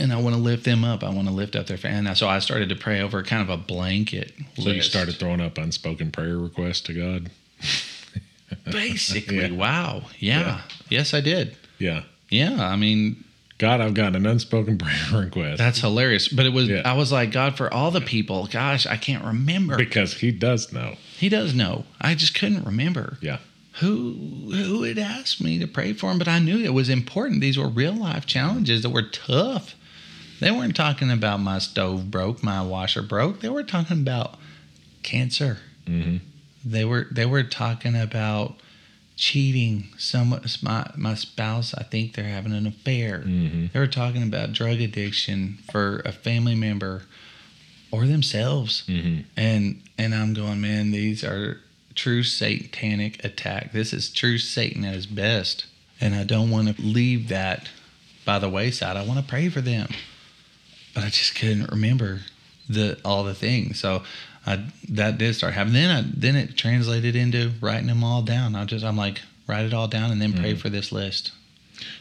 [0.00, 1.02] And I want to lift them up.
[1.02, 2.14] I want to lift up their family.
[2.14, 4.32] So I started to pray over kind of a blanket.
[4.56, 7.30] So you started throwing up unspoken prayer requests to God.
[8.70, 9.50] Basically, Yeah.
[9.50, 10.02] wow.
[10.18, 10.40] Yeah.
[10.40, 10.60] Yeah.
[10.88, 11.56] Yes, I did.
[11.78, 12.64] Yeah, Yeah.
[12.64, 13.24] I mean,
[13.58, 14.78] God, I've got an unspoken
[15.10, 16.28] prayer request That's hilarious.
[16.28, 16.82] But it was Yeah.
[16.84, 19.76] I was like, God, for all the people, gosh, I can't remember.
[19.76, 20.94] because He does know.
[21.16, 21.84] He does know.
[22.00, 23.38] I just couldn't remember Yeah,
[23.80, 27.40] who who had asked me to pray for him, but I knew it was important.
[27.40, 29.74] These were real life challenges that were tough.
[30.40, 33.40] They weren't talking about my stove broke, my washer broke.
[33.40, 34.38] They were talking about
[35.02, 35.58] cancer.
[35.86, 36.16] hmm
[36.64, 38.56] They were they were talking about
[39.16, 39.88] cheating.
[39.98, 43.20] Some my my spouse, I think they're having an affair.
[43.22, 47.02] hmm They were talking about drug addiction for a family member
[47.90, 48.84] or themselves.
[48.86, 51.60] hmm And and I'm going, man, these are
[51.98, 53.72] true satanic attack.
[53.72, 55.66] This is true Satan at his best.
[56.00, 57.68] And I don't want to leave that
[58.24, 58.96] by the wayside.
[58.96, 59.88] I want to pray for them.
[60.94, 62.20] But I just couldn't remember
[62.68, 63.80] the all the things.
[63.80, 64.02] So
[64.46, 65.74] I that did start happening.
[65.74, 68.54] Then I then it translated into writing them all down.
[68.54, 70.58] I just I'm like, write it all down and then pray mm-hmm.
[70.60, 71.32] for this list.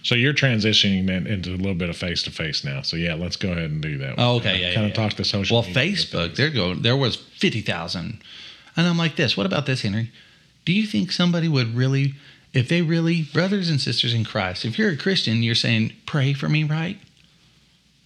[0.03, 2.81] So you're transitioning that into a little bit of face to face now.
[2.81, 4.15] So yeah, let's go ahead and do that.
[4.17, 5.61] Oh, okay, yeah, Kind yeah, of talk to social.
[5.61, 5.69] Well.
[5.69, 6.73] Facebook, there go.
[6.73, 8.21] There was fifty thousand,
[8.77, 9.35] and I'm like this.
[9.35, 10.11] What about this, Henry?
[10.65, 12.13] Do you think somebody would really,
[12.53, 16.33] if they really, brothers and sisters in Christ, if you're a Christian, you're saying, "Pray
[16.33, 16.99] for me," right?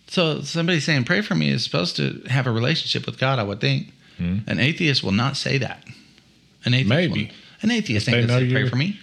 [0.07, 3.39] So somebody saying, "Pray for me" is supposed to have a relationship with God.
[3.39, 3.93] I would think.
[4.17, 4.39] Hmm.
[4.47, 5.83] An atheist will not say that.
[6.65, 7.25] An atheist Maybe.
[7.25, 7.31] will-
[7.63, 8.99] an atheist If they ain't gonna say, "Pray for me."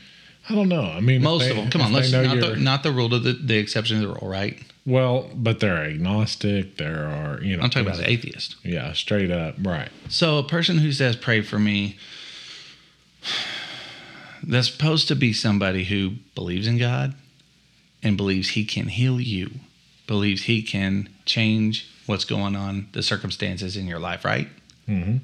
[0.51, 0.83] I don't know.
[0.85, 1.71] I mean, Most they- of them.
[1.71, 4.29] Come on, let's not the, not the rule to the, the exception to the rule,
[4.29, 4.59] right?
[4.89, 6.79] Well, but they're agnostic.
[6.79, 7.63] There are you know.
[7.63, 8.57] I'm talking about the atheist.
[8.65, 9.57] Yeah, straight up.
[9.61, 9.91] Right.
[10.09, 11.99] So a person who says pray for me
[14.43, 17.15] that's supposed to be somebody who believes in God
[18.03, 19.51] and believes he can heal you,
[20.07, 24.49] believes he can change what's going on, the circumstances in your life, right?
[24.87, 25.19] hmm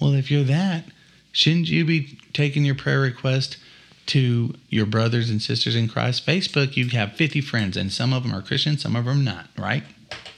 [0.00, 0.84] Well, if you're that,
[1.30, 3.58] shouldn't you be taking your prayer request
[4.06, 6.26] to your brothers and sisters in Christ?
[6.26, 9.46] Facebook, you have 50 friends, and some of them are Christian, some of them not,
[9.58, 9.82] right?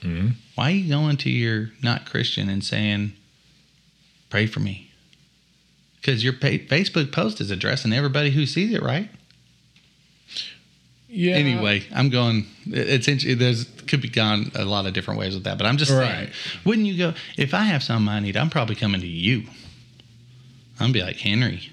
[0.03, 3.13] hmm Why are you going to your not Christian and saying,
[4.31, 4.91] pray for me?
[6.01, 9.11] Because your pa- Facebook post is addressing everybody who sees it, right?
[11.09, 11.35] Yeah.
[11.35, 12.47] Anyway, I'm going.
[12.67, 15.67] it- It's int- there's could be gone a lot of different ways with that, but
[15.67, 16.33] I'm just saying, Right.
[16.65, 18.37] wouldn't you go if I have something I need?
[18.37, 19.45] I'm probably coming to you.
[20.81, 21.71] I'm be like Henry.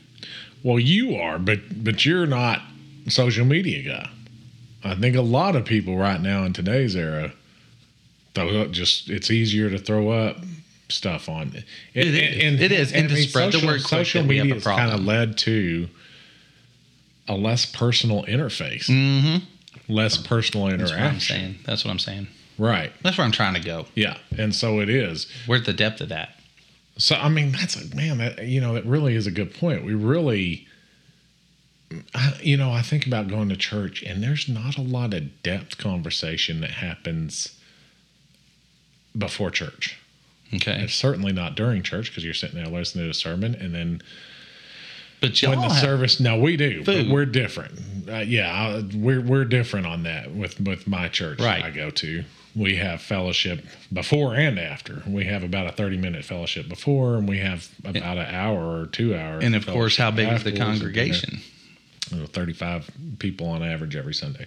[0.63, 2.62] Well, you are, but but you're not
[3.08, 4.10] social media guy.
[4.84, 7.34] I think a lot of people right now in today's era,
[8.34, 10.38] throw up just it's easier to throw up
[10.89, 11.63] stuff on it.
[11.93, 12.62] It is.
[12.62, 12.93] It is.
[12.93, 15.88] And to spread the word social media a has kind of led to
[17.28, 19.43] a less personal interface, Mm-hmm.
[19.93, 20.89] less personal interaction.
[20.89, 21.56] That's what I'm saying.
[21.65, 22.28] That's what I'm saying.
[22.58, 22.91] Right.
[23.02, 23.86] That's where I'm trying to go.
[23.95, 24.17] Yeah.
[24.38, 25.28] And so it is.
[25.47, 26.38] Where's the depth of that?
[26.98, 28.20] So I mean, that's a man.
[28.20, 29.84] That you know, that really is a good point.
[29.84, 30.68] We really,
[32.14, 35.42] I, you know, I think about going to church, and there's not a lot of
[35.42, 37.58] depth conversation that happens
[39.18, 40.00] before church.
[40.54, 43.74] Okay, It's certainly not during church because you're sitting there listening to a sermon, and
[43.74, 44.02] then
[45.20, 46.20] but y'all when the service.
[46.20, 47.80] No, we do, but we're different.
[48.08, 51.64] Uh, yeah, I, we're we're different on that with with my church Right.
[51.64, 52.24] I go to.
[52.56, 55.02] We have fellowship before and after.
[55.08, 58.86] We have about a thirty minute fellowship before, and we have about an hour or
[58.88, 59.44] two hours.
[59.44, 61.39] and of course, how big is the congregation?
[62.12, 62.89] you know, Thirty five
[63.20, 64.46] people on average every Sunday.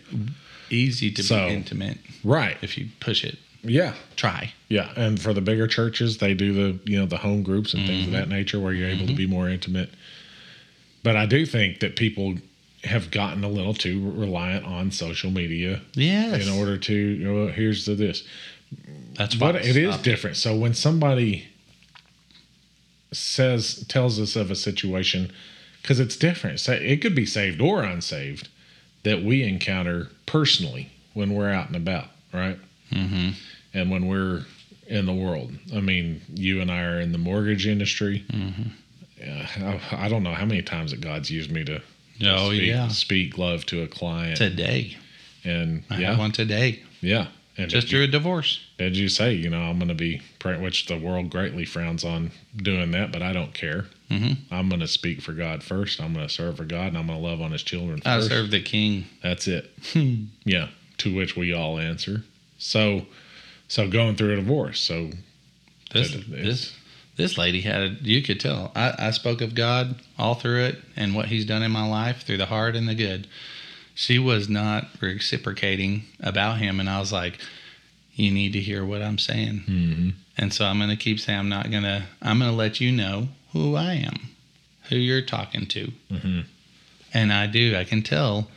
[0.71, 2.57] Easy to So- be intimate Right.
[2.63, 3.39] if you push it.
[3.65, 3.95] Yeah.
[4.15, 4.53] Try.
[4.69, 7.85] Yeah, and for the bigger churches, they do the you know the home groups and
[7.87, 8.21] things of Mm-hmm.
[8.21, 9.91] that nature where you're able to be more intimate.
[11.03, 12.37] But I do think that people
[12.85, 17.47] have gotten a little too reliant on social media Yes, in order to you know
[17.49, 18.25] here's the this.
[19.15, 20.37] that's But it is different.
[20.37, 21.49] So when somebody
[23.13, 25.33] says tells us of a situation,
[25.83, 26.61] because it's different.
[26.61, 28.49] Say it could be saved or unsaved,
[29.05, 32.59] that we encounter personally when we're out and about, right?
[32.93, 33.31] Mm-hmm.
[33.73, 34.45] And when we're
[34.89, 35.53] in the world.
[35.75, 38.25] I mean, you and I are in the mortgage industry.
[38.31, 39.65] Mm-hmm.
[39.65, 41.83] I, I don't know how many times that God's used me to
[42.23, 44.37] Oh speak, yeah, speak love to a client.
[44.37, 44.97] today.
[45.45, 47.29] and I yeah, one today, yeah.
[47.59, 48.61] And just you, through a divorce.
[48.77, 52.31] did you say, you know, I'm going to be which the world greatly frowns on
[52.55, 53.87] doing that, but I don't care.
[54.11, 54.55] Mm-hmm.
[54.55, 56.01] I'm going to speak for God first.
[56.01, 58.07] I'm going to serve for God, and I'm going to love on His children First.
[58.07, 59.07] I serve the King.
[59.23, 59.71] That's it.
[60.45, 60.69] yeah.
[60.99, 62.25] To which we all answer.
[62.59, 63.07] So,
[63.69, 64.81] so going through a divorce.
[64.81, 65.11] So
[65.93, 66.75] This this
[67.17, 68.73] this lady had a, you could tell.
[68.77, 72.23] I, I spoke of God all through it and what He's done in my life
[72.23, 73.27] through the hard and the good.
[73.95, 77.39] She was not reciprocating about Him, and I was like,
[78.15, 80.13] "You need to hear what I'm saying." mhm.
[80.39, 82.05] And so I'm going to keep saying, "I'm not going to.
[82.21, 84.29] I'm going to let you know who I am,
[84.91, 86.45] who you're talking to." Mhm.
[87.15, 87.75] And I do.
[87.77, 88.51] I can tell.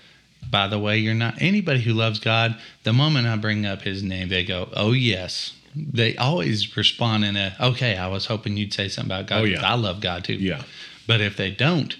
[0.51, 2.57] By the way, you're not anybody who loves God.
[2.83, 7.35] The moment I bring up His name, they go, "Oh yes." They always respond in
[7.35, 9.41] a, "Okay, I was hoping you'd say something about God.
[9.41, 9.61] Oh, yeah.
[9.61, 10.63] I love God too." yeah.
[11.07, 11.95] But if they don't,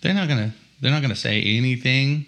[0.00, 2.26] they're not gonna they're not gonna say anything.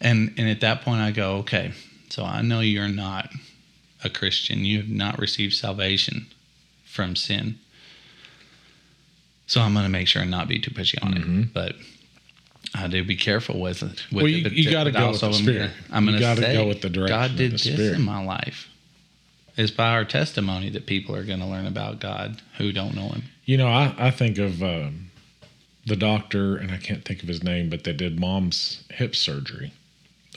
[0.00, 1.72] And and at that point, I go, "Okay,
[2.10, 3.30] so I know you're not
[4.04, 4.64] a Christian.
[4.64, 6.26] You have not received salvation
[6.84, 7.58] from sin."
[9.46, 11.42] So I'm gonna make sure and not be too pushy on Mhm.
[11.44, 11.76] it, but.
[12.74, 14.04] I do be careful with it.
[14.12, 15.58] With Well, you- you gotta go with the I'm Spirit.
[15.58, 17.62] Gonna, I'm You going to say, go with the direction God of did the this
[17.62, 17.94] Spirit.
[17.94, 18.68] in my life.
[19.56, 23.08] It's by our testimony that people are going to learn about God who don't know
[23.08, 23.24] Him.
[23.44, 25.10] You know, I, I think of um,
[25.86, 29.72] the doctor, and I can't think of his name, but they did mom's hip surgery.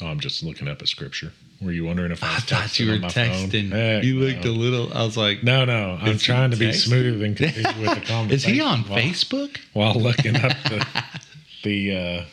[0.01, 1.33] Oh, I'm just looking up at scripture.
[1.61, 3.25] Were you wondering if I, I thought you were on my phone?
[3.25, 3.71] texting.
[3.71, 4.51] Heck you looked no.
[4.51, 4.93] a little.
[4.93, 5.97] I was like, No, no.
[5.99, 6.87] I'm trying to be texting?
[6.87, 8.31] smooth and continue with the conversation.
[8.31, 9.57] is he on while, Facebook?
[9.73, 10.87] While looking up the,
[11.63, 12.25] the uh,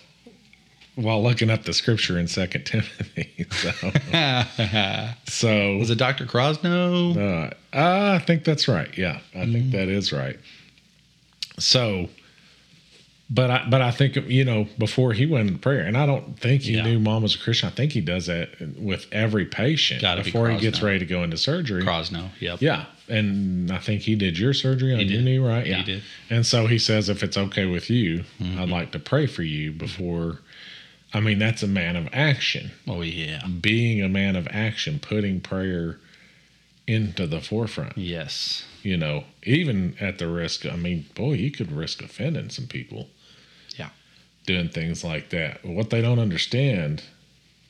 [0.96, 3.46] while looking up the scripture in Second Timothy.
[3.50, 3.70] So,
[5.28, 6.24] so Was it Dr.
[6.26, 7.16] Crosno?
[7.16, 8.96] Uh, I think that's right.
[8.98, 9.52] Yeah, I Mm.
[9.52, 10.38] think that is right.
[11.58, 12.08] So,
[13.28, 16.38] but I but I think you know before he went into prayer, and I don't
[16.38, 16.84] think he Yeah.
[16.84, 17.68] knew mom was a Christian.
[17.68, 21.06] I think he does that with every patient Gotta be before he gets ready to
[21.06, 21.82] go into surgery.
[21.82, 22.28] Crosno.
[22.40, 22.60] Yep.
[22.62, 25.64] Yeah, and I think he did your surgery on He your knee, right?
[25.64, 26.02] He Yeah, did.
[26.30, 28.60] And so he says, if it's okay with you, Mm-hmm.
[28.60, 30.38] I'd like to pray for you before.
[31.14, 33.46] I mean, that's a man of action Oh yeah.
[33.46, 35.98] being a man of action, putting prayer
[36.86, 37.96] into the forefront.
[37.96, 38.64] Yes.
[38.82, 43.08] You know, even at the risk, I mean, boy, you could risk offending some people.
[43.76, 43.90] Yeah.
[44.46, 45.64] Doing things like that.
[45.64, 47.02] What they don't understand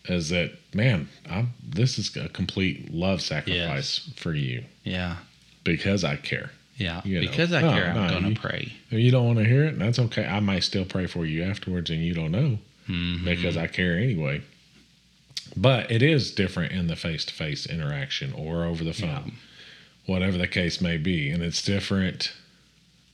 [0.08, 5.16] is that, man, I'm, this is a complete love sacrifice for you Yeah.
[5.64, 6.50] because I care.
[6.76, 7.00] Yeah.
[7.04, 7.28] You know.
[7.30, 8.72] because I No, care, I'm no, going to pray.
[8.90, 10.26] You don't want to hear it, that's okay.
[10.26, 13.24] I might still pray for you afterwards and you don't know Mhm.
[13.24, 14.42] because I care anyway.
[15.56, 19.36] But it is different in the face to face interaction or over the phone,
[20.04, 21.30] whatever the case may be.
[21.30, 22.32] And it's different.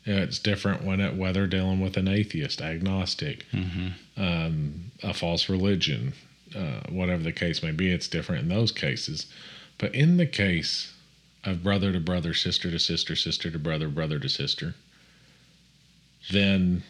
[0.04, 3.92] It's different when it, whether dealing with an atheist, agnostic, Mhm.
[4.16, 6.14] um, a false religion,
[6.54, 7.90] uh, whatever the case may be.
[7.90, 9.26] It's different in those cases.
[9.78, 10.92] But in the case
[11.44, 14.74] of brother to brother, sister to sister, sister to brother, brother to sister,
[16.30, 16.82] then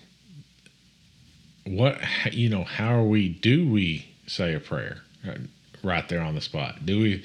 [1.66, 1.98] what
[2.32, 5.38] you know how are we do we say a prayer right,
[5.82, 6.84] right there on the spot?
[6.86, 7.24] Do we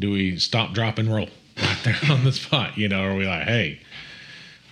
[0.00, 2.76] do we stop drop and roll right there on the spot?
[2.78, 3.80] You know are we like hey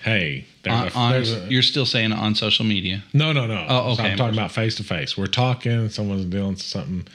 [0.03, 3.03] hey On, a, on- a- you're still saying on social media.
[3.13, 3.67] no no no.
[3.69, 4.13] Oh, So okay.
[4.13, 7.07] i'm talking about face to face we're talking someone's doing something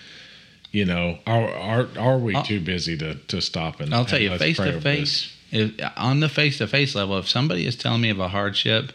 [0.72, 4.20] you know are are, are we I'll- too busy to to stop and I'll tell
[4.22, 8.02] you, face to face if on the face to face level, if somebody is telling
[8.02, 8.92] me of a hardship,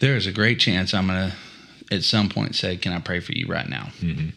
[0.00, 1.34] there is a great chance I'm gonna
[1.90, 4.32] at some point say, "Can I pray for you right now?" Mhm.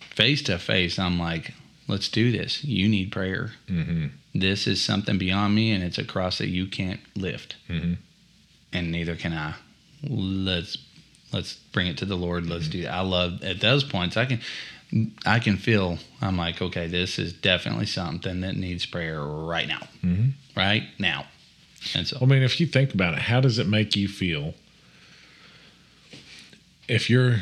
[0.00, 1.54] Face to face, I'm like,
[1.86, 2.64] "Let's do this.
[2.64, 3.52] You need prayer.
[3.70, 4.10] Mhm.
[4.34, 7.96] This is something beyond me, and it's a cross that you can't lift, Mhm.
[8.72, 9.54] and neither can I.
[10.02, 10.76] Let's
[11.30, 12.48] let's bring it to the Lord.
[12.48, 12.92] Let's do that.
[12.94, 14.16] I love at those points.
[14.16, 14.40] I can."
[15.26, 19.86] I can feel I'm like, okay, this is definitely something that needs prayer right now.
[20.02, 20.32] Mhm.
[20.56, 21.26] Right now.
[21.94, 24.54] And so I mean, if you think about it, how does it make you feel
[26.88, 27.36] if you're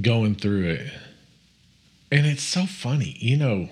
[0.00, 0.92] going through it?
[2.12, 3.68] And it's so funny, you know.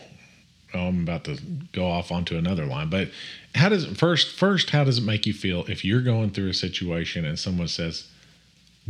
[0.75, 1.39] oh, I'm about to
[1.73, 3.11] go off onto another line, but
[3.55, 6.51] how does it, first first how does it make you feel if you're going through
[6.51, 8.09] a situation and someone says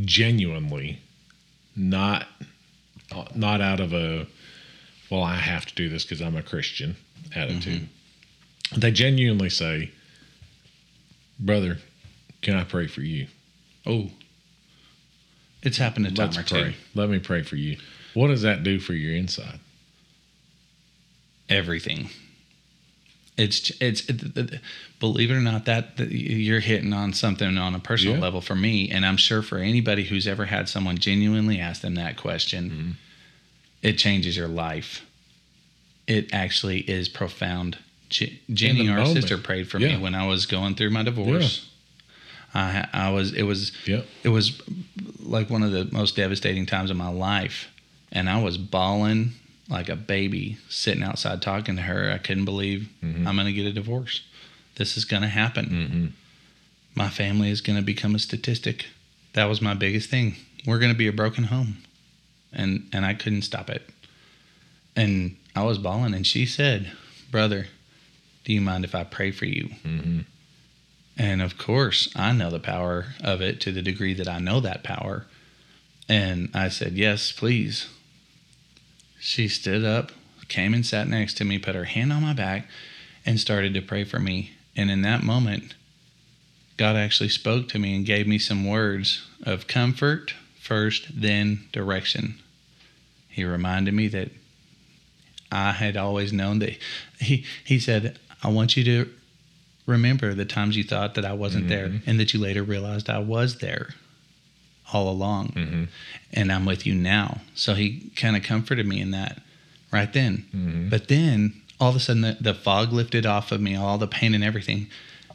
[0.01, 1.01] genuinely,
[1.75, 2.27] not
[3.35, 4.27] not out of a
[5.11, 6.97] well, I have to do this because I'm a Christian
[7.35, 7.89] attitude.
[8.73, 8.81] Mm-hmm.
[8.81, 9.93] They genuinely say,
[11.41, 11.79] brother,
[12.43, 13.29] can I pray for you?
[13.87, 14.11] oh.
[15.63, 16.71] It's happened a time Let's or pray.
[16.73, 16.75] two.
[16.95, 17.77] Let me pray for you.
[18.15, 19.61] What does that do for your inside?
[21.49, 22.11] everything.
[23.37, 24.61] It's it's it,
[25.01, 28.21] believe it or not that, that you're hitting on something on a personal Yeah.
[28.23, 31.95] level for me, and I'm sure for anybody who's ever had someone genuinely ask them
[31.95, 32.91] that question, Mm-hmm.
[33.83, 35.07] it changes your life.
[36.07, 37.79] It actually is profound.
[38.09, 39.15] Je- Jenny, our moment.
[39.23, 39.97] sister, prayed for Yeah.
[39.97, 41.68] me when I was going through my divorce.
[42.55, 44.07] I I was it was Yep.
[44.25, 44.61] it was
[45.21, 47.69] like one of the most devastating times of my life.
[48.11, 49.33] And i was bawling
[49.69, 52.11] like a baby sitting outside talking to her.
[52.11, 54.23] I couldn't believe i'm going to get a divorce.
[54.77, 55.67] This is going to happen.
[55.67, 56.07] Mm-hmm.
[56.95, 58.87] my family is going to become a statistic.
[59.35, 60.37] That was my biggest thing.
[60.67, 61.79] We're going to be a broken home.
[62.53, 63.83] And and i couldn't stop it.
[64.97, 66.15] And i was bawling.
[66.15, 66.91] And she said
[67.31, 67.67] brother
[68.45, 69.69] do you mind if i pray for you?
[69.85, 70.21] Mm-hmm.
[71.19, 74.61] And of course, I know the power of it to the degree that I know
[74.61, 75.27] that power.
[76.09, 77.89] And I said, Yes, please.
[79.19, 80.13] She stood up,
[80.47, 82.69] came and sat next to me, put her hand on my back,
[83.27, 84.53] and started to pray for me.
[84.77, 85.75] And in that moment,
[86.77, 92.39] God actually spoke to me and gave me some words of comfort first, then direction.
[93.29, 94.31] He reminded me that
[95.51, 96.79] I had always known that
[97.19, 99.11] he he said, I want you to
[99.89, 103.19] remember the times you thought that I wasn't there and that you later realized I
[103.19, 103.95] was there
[104.93, 105.49] all along.
[105.49, 105.85] Mm-hmm.
[106.33, 107.41] And I'm with you now.
[107.55, 109.41] So he kind of comforted me in that
[109.91, 110.45] right then.
[110.55, 110.91] Mhm.
[110.91, 114.07] But then all of a sudden the, the fog lifted off of me, all the
[114.07, 114.89] pain and everything.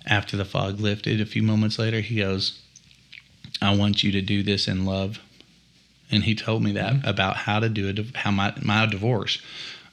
[0.05, 2.59] After the fog lifted, a few moments later, he goes,
[3.61, 5.19] I want you to do this in love.
[6.11, 9.41] And he told me that about how to do it, how my, my divorce,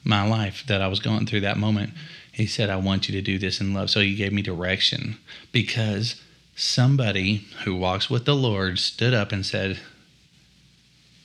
[0.03, 1.93] my life that I was going through that moment.
[2.31, 3.89] He said, I want you to do this in love.
[3.89, 5.17] So he gave me direction
[5.51, 6.21] because
[6.55, 9.79] somebody who walks with the Lord stood up and said,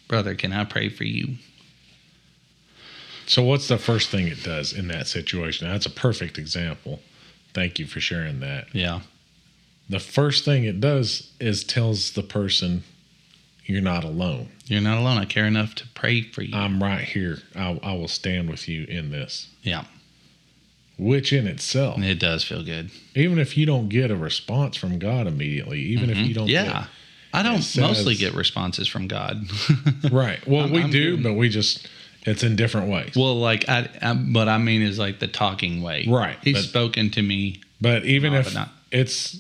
[0.09, 1.37] Brother, can I pray for you?
[3.27, 5.69] So, what's the first thing it does in that situation?
[5.69, 7.01] That's a perfect example.
[7.55, 8.73] Thank you for sharing that.
[8.73, 9.01] Yeah.
[9.89, 12.85] The first thing it does is tells the person
[13.65, 14.51] you're not alone.
[14.67, 15.19] You're not alone.
[15.19, 16.57] I care enough to pray for you.
[16.57, 17.39] I'm right here.
[17.57, 19.49] I, I will stand with you in this.
[19.63, 19.85] yeah.
[20.99, 22.91] Which in itself, It does feel good.
[23.15, 26.67] even if you don't get a response from God immediately, even if you don't, Mm-hmm.
[26.71, 26.87] Yeah.
[27.35, 29.45] I don't It mostly get responses from God.
[30.11, 30.47] right.
[30.49, 31.87] Well, I'm- we I'm do, but we just
[32.23, 33.13] it's in different ways.
[33.15, 36.07] well, like I, I, what I mean is like the talking way.
[36.09, 37.61] Right, He's but- spoken to me.
[37.81, 39.39] But even if but not- it's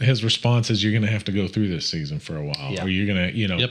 [0.00, 2.72] his response is you're going to have to go through this season for a while,
[2.72, 2.84] Yeah.
[2.84, 3.70] or you're going to, you know, Yep.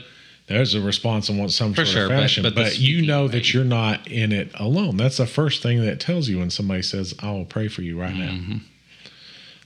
[0.50, 2.42] There's a response in some For sort sure, of fashion.
[2.42, 4.96] but But, the you know that you're not in it alone.
[4.96, 7.98] That's the first thing that tells you when somebody says, "I will pray for you
[8.00, 8.50] right Mm-hmm.
[8.52, 8.60] now."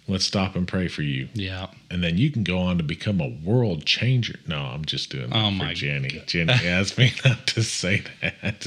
[0.07, 1.69] Let's stop and pray for you, Yeah.
[1.91, 4.39] and then you can go on to become a world changer.
[4.47, 6.23] No, I'm just doing that Oh for my Jenny.
[6.27, 8.67] Jenny asked me not to say that.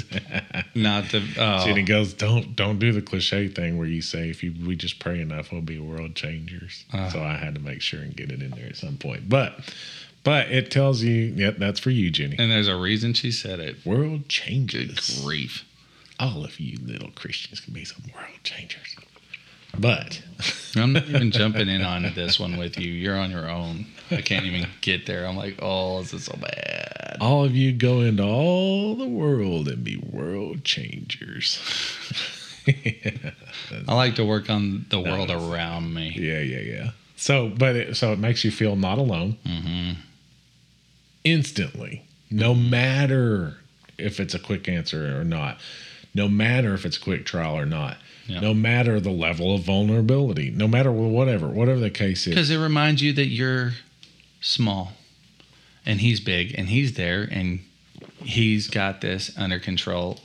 [0.74, 1.22] Not to.
[1.38, 4.76] Oh, Jenny goes, "Don't don't do the cliche thing where you say if you we
[4.76, 7.10] just pray enough, we'll be world changers." Uh.
[7.12, 9.30] so I had to make sure and get it in there at some point.
[9.30, 9.60] But
[10.28, 12.36] but it tells you, yep, that's for you, Jenny.
[12.38, 13.78] and there's a reason she said it.
[13.86, 15.64] World Good grief.
[16.20, 18.98] All of you little Christians can be some world changers.
[19.80, 20.22] But
[20.76, 22.92] I'm not even jumping in on this one with you.
[22.92, 23.86] You're on your own.
[24.12, 25.26] I can't even get there.
[25.26, 27.18] I'm like, oh, this is so bad.
[27.22, 31.58] all of you go into all the world and be world changers.
[33.88, 36.14] I like to work on the world around me.
[36.18, 36.90] Yeah, yeah, yeah.
[37.16, 39.94] So, but it, so it makes you feel not alone hmm
[41.32, 43.58] instantly, no matter
[43.98, 45.60] if it's a quick answer or not,
[46.14, 47.98] no matter if it's a quick trial or not,
[48.28, 48.40] Yeah.
[48.42, 52.34] no matter the level of vulnerability, no matter whatever, whatever the case is.
[52.34, 53.74] Because it reminds you that you're
[54.42, 54.94] small
[55.86, 57.60] and he's big and he's there and
[58.24, 60.20] he's got this under control,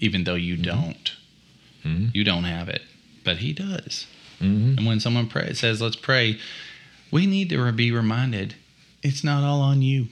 [0.00, 1.12] even though you don't.
[1.84, 2.14] Mhm.
[2.14, 2.82] You don't have it,
[3.24, 4.06] but he does.
[4.40, 4.76] Mhm.
[4.78, 6.38] And when someone pray, says, let's pray,
[7.10, 8.54] we need to be reminded
[9.02, 10.08] it's not all on you.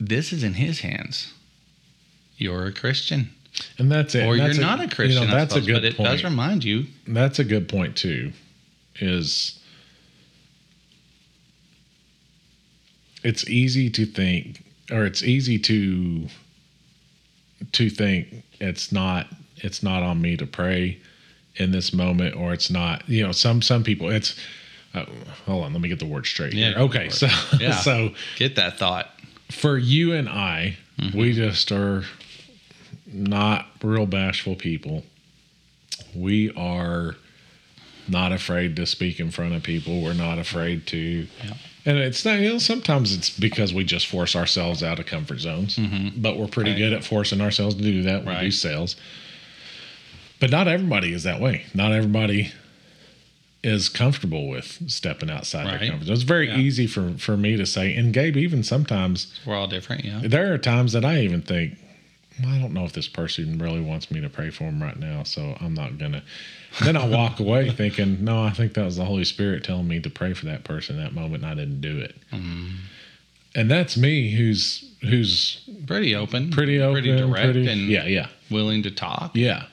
[0.00, 1.32] This is in his hands.
[2.38, 3.30] You're a Christian,
[3.78, 4.24] And that's it.
[4.24, 5.22] or And you're that's not a Christian.
[5.22, 6.08] You know, that's suppose, a good but it point.
[6.08, 6.86] does remind you.
[7.06, 8.32] That's a good point too.
[9.00, 9.60] Is
[13.22, 16.26] it's easy to think, or it's easy to
[17.72, 19.26] to think it's not
[19.56, 20.98] it's not on me to pray
[21.56, 23.06] in this moment, or it's not.
[23.08, 24.38] You know, some some people it's.
[24.92, 25.04] Uh,
[25.46, 26.52] hold on, let me get the word straight.
[26.52, 26.78] Yeah, here.
[26.80, 27.28] Okay, so.
[27.60, 27.76] Yeah.
[27.76, 29.08] so Get that thought.
[29.50, 31.18] For you and I, Mm-hmm.
[31.18, 32.04] we just are
[33.06, 35.02] not real bashful people.
[36.14, 37.14] We are
[38.06, 40.02] not afraid to speak in front of people.
[40.02, 40.98] We're not afraid to.
[40.98, 41.54] Yeah.
[41.86, 45.40] And it's not, you know, sometimes it's because we just force ourselves out of comfort
[45.40, 45.78] zones,
[46.18, 46.82] but we're pretty Mm-hmm.
[46.82, 46.88] Right.
[46.90, 48.26] good at forcing ourselves to do that.
[48.26, 48.94] We do sales.
[50.38, 51.64] But not everybody is that way.
[51.72, 52.52] Not everybody
[53.62, 55.80] is comfortable with stepping outside Right.
[55.80, 56.14] their comfort zone.
[56.14, 56.58] It's very Yeah.
[56.58, 60.20] easy for, for me to say, and Gabe, even sometimes We're all different, yeah.
[60.24, 61.76] there are times that I even think,
[62.42, 64.98] "Well, I don't know if this person really wants me to pray for him right
[64.98, 66.22] now, so I'm not gonna.
[66.82, 70.00] Then I walk away thinking, no, I think that was the Holy Spirit telling me
[70.00, 72.16] to pray for that person that moment, and I didn't do it.
[72.32, 72.66] Mm-hmm.
[73.56, 76.50] And that's me, who's who's Pretty open.
[76.50, 79.32] pretty open, Pretty direct pretty- and yeah, yeah, willing to talk.
[79.36, 79.64] yeah.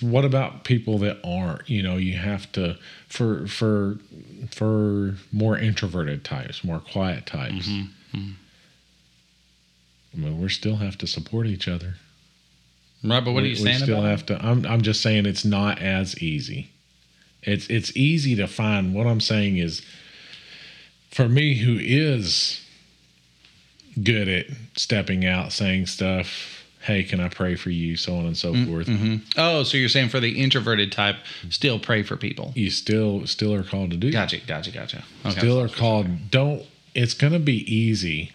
[0.00, 1.68] What about people that aren't?
[1.68, 2.78] You know, you have to
[3.08, 3.98] for for
[4.50, 7.68] for more introverted types, more quiet types.
[7.68, 8.30] Mm-hmm.
[10.12, 11.94] I mean, we still have to support each other.
[13.02, 14.44] Right, but what we, are you saying we still about have to.
[14.44, 16.70] I'm I'm just saying it's not as easy.
[17.42, 18.94] It's it's easy to find.
[18.94, 19.82] What I'm saying is,
[21.10, 22.60] for me, who is
[24.02, 26.59] good at stepping out, saying stuff.
[26.82, 27.96] Hey, can I pray for you?
[27.96, 28.86] So on and so Mm, forth.
[28.86, 31.16] hmm Oh, so you're saying for the introverted type,
[31.50, 32.52] still pray for people.
[32.56, 34.10] You still still are called to do.
[34.10, 34.30] that.
[34.30, 35.04] Gotcha, gotcha, gotcha.
[35.26, 35.38] Okay.
[35.38, 36.30] Still are called.
[36.30, 36.62] Don't.
[36.94, 38.32] It's going to be easy.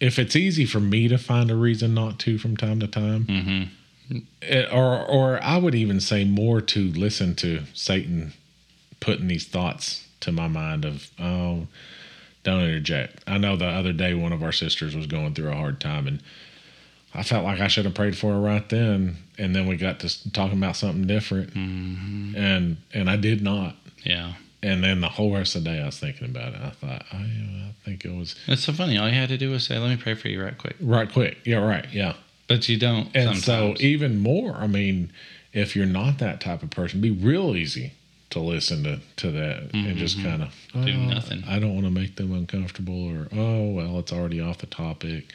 [0.00, 3.24] If it's easy for me to find a reason not to from time to time,
[3.26, 4.18] Mm-hmm.
[4.42, 8.32] it- or or I would even say more to listen to Satan
[9.00, 11.66] putting these thoughts to my mind of oh
[12.44, 13.22] don't interject.
[13.26, 16.06] I know the other day one of our sisters was going through a hard time
[16.06, 16.20] and
[17.14, 20.00] I felt like I should have prayed for her right then and then we got
[20.00, 22.36] to talking about something different Mm-hmm.
[22.36, 23.76] and and I did not.
[24.04, 24.34] Yeah.
[24.64, 26.60] And then the whole rest of the day I was thinking about it.
[26.62, 28.96] I thought I, I think it was It's so funny.
[28.98, 30.76] All you had to do was say, let me pray for you right quick.
[30.80, 31.38] right quick.
[31.44, 31.86] Yeah, right.
[31.92, 32.14] Yeah.
[32.48, 33.06] But you don't.
[33.14, 33.44] And sometimes.
[33.44, 35.10] so, even more, I mean,
[35.52, 37.92] if you're not that type of person, be real easy
[38.30, 40.86] to listen to, to that and just kind of Mm-hmm.
[40.86, 41.44] Do nothing.
[41.46, 45.32] I don't want to make them uncomfortable, or oh well, it's already off the topic.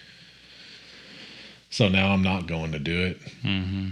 [1.70, 3.20] So now I'm not going to do it.
[3.43, 3.91] Mhm.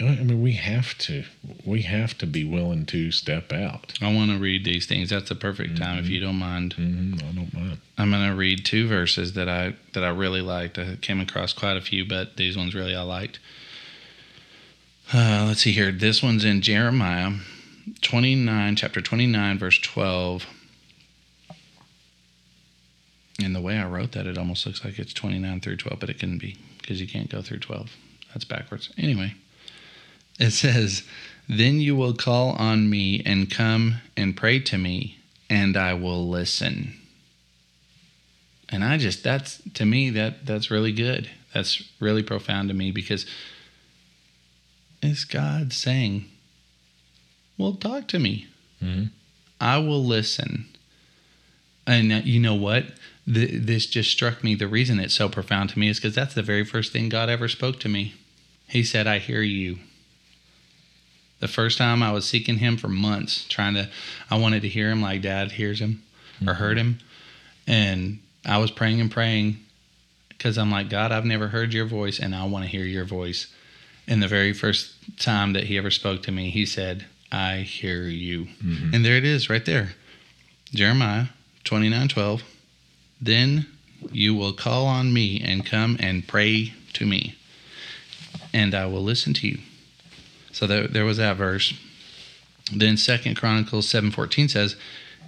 [0.00, 1.24] I mean, we have to.
[1.64, 3.92] We have to be willing to step out.
[4.00, 5.10] I want to read these things.
[5.10, 6.72] That's the perfect time, if you don't mind.
[6.74, 7.78] hmm I don't mind.
[7.98, 10.78] I'm gonna read two verses that I that I really liked.
[10.78, 13.40] I came across quite a few, but these ones really I liked.
[15.12, 15.92] Uh, let's see here.
[15.92, 17.32] This one's in Jeremiah
[18.00, 20.46] 29, chapter 29, verse 12.
[23.42, 26.10] And the way I wrote that, it almost looks like it's 29 through 12, but
[26.10, 27.90] it couldn't be because you can't go through 12.
[28.32, 28.92] That's backwards.
[28.98, 29.34] Anyway,
[30.38, 31.04] it says,
[31.48, 35.18] Then you will call on me and come and pray to me,
[35.48, 36.94] and I will listen.
[38.68, 41.28] And I just that's to me that that's really good.
[41.52, 43.26] That's really profound to me because
[45.02, 46.26] it's God saying,
[47.58, 48.46] "Well, talk to me.
[48.80, 49.10] Mhm.
[49.60, 50.68] I will listen."
[51.84, 52.86] And uh, you know what?
[53.26, 54.54] Th- this just struck me.
[54.54, 57.28] The reason it's so profound to me is because that's the very first thing God
[57.28, 58.14] ever spoke to me.
[58.68, 59.78] He said, "I hear you."
[61.40, 63.88] The first time I was seeking Him for months, trying to,
[64.30, 66.02] I wanted to hear Him like Dad hears Him
[66.46, 66.88] or heard mm-hmm.
[66.88, 66.98] Him,
[67.66, 69.58] and I was praying and praying
[70.40, 73.04] because I'm like, God, I've never heard your voice and I want to hear your
[73.04, 73.52] voice.
[74.06, 78.04] And the very first time that he ever spoke to me, he said, I hear
[78.04, 78.46] you.
[78.64, 78.94] Mm-hmm.
[78.94, 79.90] And there it is right there.
[80.72, 81.26] Jeremiah
[81.64, 82.42] 29 12.
[83.20, 83.66] Then
[84.10, 87.36] you will call on me and come and pray to me,
[88.52, 89.58] and I will listen to you.
[90.52, 91.74] So there, there was that verse.
[92.72, 94.76] Then Second Chronicles 7:14 says,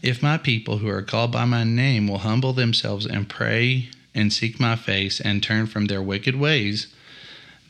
[0.02, 4.32] if my people who are called by my name will humble themselves and pray and
[4.32, 6.88] seek my face and turn from their wicked ways,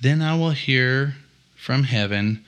[0.00, 1.16] then I will hear
[1.54, 2.44] from heaven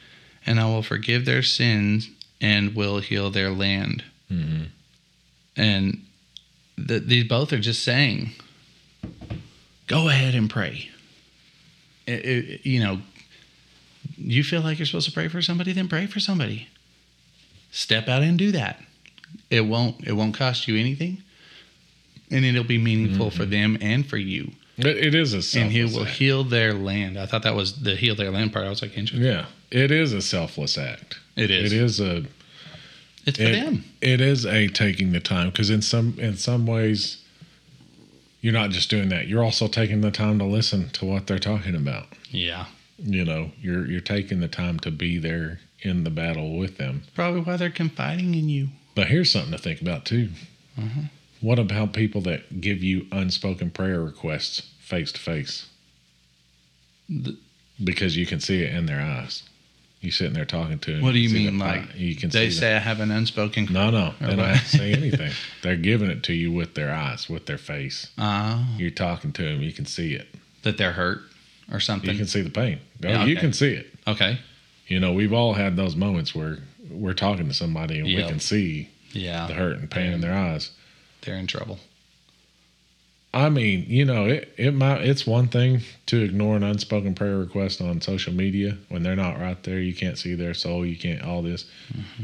[0.46, 2.08] and I will forgive their sins
[2.40, 4.04] and will heal their land.
[4.32, 4.68] Mhm.
[5.56, 6.02] And
[6.76, 8.30] th- these both are just saying,
[9.86, 10.90] go ahead and pray.
[12.06, 13.00] It- it- you know,
[14.18, 16.68] you feel like you're supposed to pray for somebody, then pray for somebody.
[17.70, 18.80] Step out and do that
[19.50, 21.20] it won't it won't cost you anything
[22.30, 23.50] and it'll be meaningful for mm-hmm.
[23.50, 26.16] them and for you It, it is a selfless and he will act.
[26.16, 28.96] heal their land i thought that was the heal their land part i was like
[28.96, 31.18] interesting Yeah, it is a selfless act.
[31.34, 32.24] it is It is a
[33.26, 36.66] it's for it, them It is a taking the time because in some in some
[36.66, 37.22] ways,
[38.40, 39.26] you're not just doing that.
[39.28, 42.06] You're also taking the time to listen to what they're talking about.
[42.30, 42.66] yeah
[42.98, 47.02] You know, you're you're taking the time to be there in the battle with them.
[47.14, 50.30] probably why they're confiding in you But here's something to think about too.
[50.78, 51.04] Mm-hmm.
[51.40, 55.68] What about people that give you unspoken prayer requests face to face?
[57.82, 59.42] Because you can see it in their eyes.
[60.04, 61.02] You sitting there talking to them.
[61.02, 61.58] What do you mean?
[61.58, 63.68] Like you can they say I have an unspoken.
[63.70, 64.48] no, no, they don't what?
[64.56, 65.32] have to say anything.
[65.62, 68.10] They're giving it to you with their eyes, with their face.
[68.18, 69.62] Oh, You're talking to them.
[69.62, 70.28] You can see it.
[70.62, 71.20] that they're hurt
[71.72, 72.10] or something.
[72.10, 72.80] You can see the pain.
[73.00, 73.86] No, Yeah, You can see it.
[74.06, 74.38] okay.
[74.86, 76.58] You know, we've all had those moments where
[76.90, 78.22] we're talking to somebody and Yep.
[78.22, 79.46] we can see Yeah.
[79.46, 80.70] the hurt and pain in their eyes.
[81.22, 81.78] They're in trouble.
[83.34, 87.36] I mean, you know, it, it might it's one thing to ignore an unspoken prayer
[87.38, 89.80] request on social media when they're not right there.
[89.80, 90.86] You can't see their soul.
[90.86, 91.64] You can't all this.
[91.92, 92.22] Mm-hmm.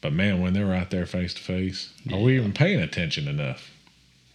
[0.00, 3.70] But man, when they're right there face to face, are we even paying attention enough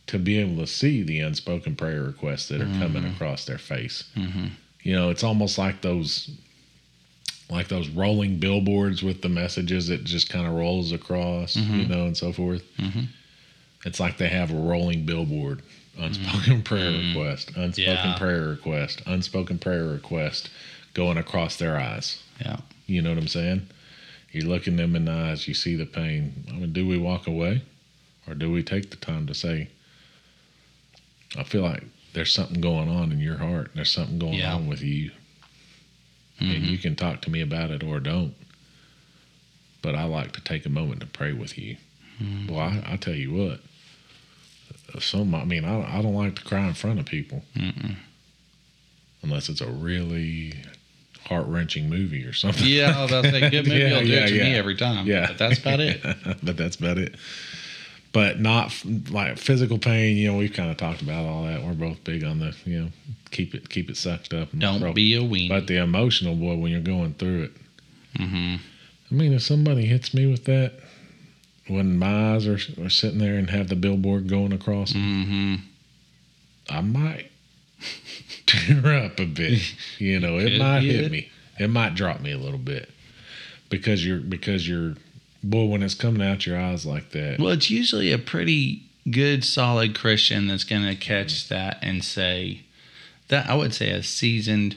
[0.08, 3.16] to be able to see the unspoken prayer requests that are coming Mm-hmm.
[3.16, 4.04] across their face?
[4.16, 4.52] Mhm.
[4.84, 6.30] You know, it's almost like those
[7.50, 11.89] like those rolling billboards with the messages that just kind of rolls across, you Mhm.
[11.89, 12.64] know, and so forth.
[12.78, 13.08] Mhm.
[13.86, 15.62] It's like they have a rolling billboard,
[15.98, 17.08] unspoken prayer Mhm.
[17.16, 17.82] request, unspoken
[18.12, 18.18] Yeah.
[18.18, 20.50] prayer request, unspoken prayer request
[20.93, 22.22] going across their eyes.
[22.39, 22.58] Yeah.
[22.88, 23.68] You know what I'm saying?
[24.32, 26.43] You look in them in the eyes, you see the pain.
[26.50, 27.62] I mean, do we walk away
[28.28, 29.70] or do we take the time to say,
[31.38, 31.84] I feel like
[32.14, 33.72] there's something going on in your heart.
[33.76, 34.54] There's something going Yeah.
[34.56, 35.12] on with you.
[36.39, 36.70] And Mhm.
[36.70, 38.34] you can talk to me about it or don't.
[39.82, 41.78] But I like to take a moment to pray with you.
[42.22, 42.48] Mhm.
[42.50, 43.62] Well, I, I tell you what.
[45.00, 47.96] Some, I mean, I, I don't like to cry in front of people Mm-mm.
[49.24, 50.54] unless it's a really
[51.26, 52.66] heart wrenching movie or something.
[52.68, 54.56] Yeah, I was about to say, good movie Yeah, will do yeah, it to me
[54.56, 55.08] every time.
[55.08, 56.02] Yeah, But that's about it.
[56.44, 57.16] but that's about it.
[58.14, 58.74] But not
[59.10, 60.16] like physical pain.
[60.16, 61.62] You know, we've kind of talked about all that.
[61.64, 62.88] We're both big on the you know
[63.32, 64.50] keep it keep it sucked up.
[64.58, 64.96] Don't broke.
[64.96, 65.50] be a weenie.
[65.50, 67.52] But the emotional boy, when you're going through it.
[68.18, 68.56] hmm
[69.12, 70.74] I mean, if somebody hits me with that,
[71.68, 75.55] when my eyes are, are sitting there and have the billboard going across, them, hmm
[76.70, 77.32] I might
[78.45, 79.61] tear up a bit.
[79.99, 81.11] You know, it Could might hit it.
[81.11, 81.30] me.
[81.59, 82.89] It might drop me a little bit
[83.70, 84.95] because you're because you're
[85.43, 87.39] boy when it's coming out your eyes like that.
[87.39, 92.61] Well, it's usually a pretty good, solid Christian that's going to catch that and say
[93.28, 94.76] that I would say a seasoned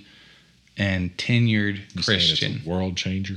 [0.76, 2.60] and tenured You saying it's a Christian.
[2.64, 3.36] world changer.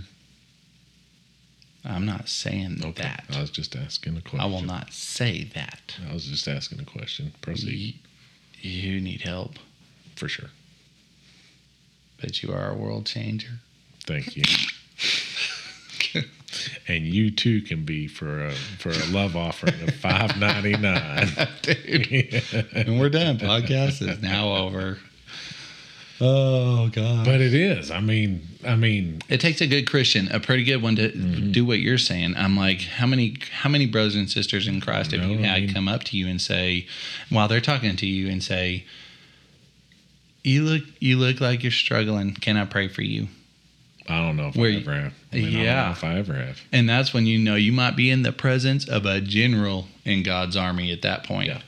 [1.84, 3.26] I'm not saying Okay, that.
[3.34, 4.40] I was just asking a question.
[4.42, 5.96] I will not say that.
[6.10, 7.34] I was just asking a question.
[7.42, 8.00] Proceed
[8.62, 9.56] You, you need help,
[10.16, 10.50] for sure.
[12.22, 13.60] but you are a world changer.
[14.06, 14.44] Thank you.
[16.88, 21.30] and you too can be for a for a love offering of five ninety nine.
[21.62, 22.44] Dude.
[22.74, 23.38] And we're done.
[23.40, 25.00] Podcast is now over.
[26.24, 27.26] Oh God.
[27.26, 27.90] But it is.
[27.90, 31.52] I mean, I mean, It takes a good Christian, a pretty good one to Mm-hmm.
[31.52, 32.36] do what you're saying.
[32.38, 35.48] I'm like, how many how many brothers and sisters in Christ have No, you I
[35.48, 36.86] had mean- come up to you and say,
[37.30, 38.86] while they're talking to you and say,
[40.44, 42.34] you look you look like you're struggling.
[42.36, 43.28] Can I pray for you?
[44.08, 45.14] I don't know if Where I you- ever have.
[45.32, 45.86] I mean, I don't Yeah.
[45.86, 46.62] know if I ever have.
[46.72, 50.24] And that's when you know you might be in the presence of a general in
[50.24, 51.48] God's army at that point.
[51.48, 51.62] Yeah.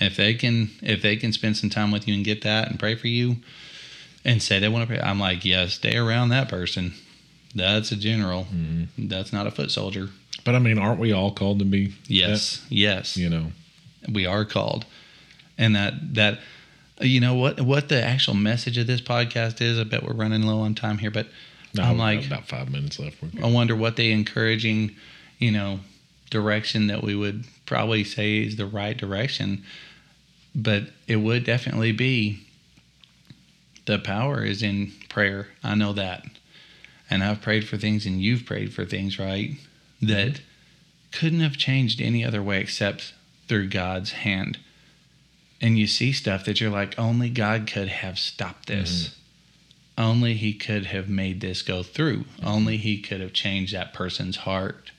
[0.00, 2.78] If they can if they can spend some time with you and get that and
[2.78, 3.36] pray for you
[4.24, 6.94] and say they want to pray, I'm like, yeah, stay around that person.
[7.54, 8.44] That's a general.
[8.44, 9.08] Mm-hmm.
[9.08, 10.08] That's not a foot soldier.
[10.44, 11.94] But I mean, aren't we all called to be?
[12.06, 13.16] Yes, yes.
[13.16, 13.46] You know.
[14.12, 14.84] we are called,
[15.56, 16.40] and that that
[17.00, 19.78] you know what what the actual message of this podcast is.
[19.78, 21.28] I bet we're running low on time here, but
[21.74, 23.16] No, I'm like, about five minutes left.
[23.42, 24.94] I wonder what the encouraging,
[25.38, 25.80] you know,
[26.30, 29.62] direction that we would probably say is the right direction.
[30.54, 32.46] But it would definitely be
[33.86, 35.48] the power is in prayer.
[35.62, 36.24] I know that.
[37.10, 39.52] And I've prayed for things and you've prayed for things, right?
[40.00, 40.40] That
[41.12, 43.14] couldn't have changed any other way except
[43.46, 44.58] through God's hand.
[45.60, 49.08] And you see stuff that you're like, only God could have stopped this.
[49.08, 50.02] Mm-hmm.
[50.02, 52.24] Only He could have made this go through.
[52.24, 52.46] Mm-hmm.
[52.46, 54.90] Only He could have changed that person's heart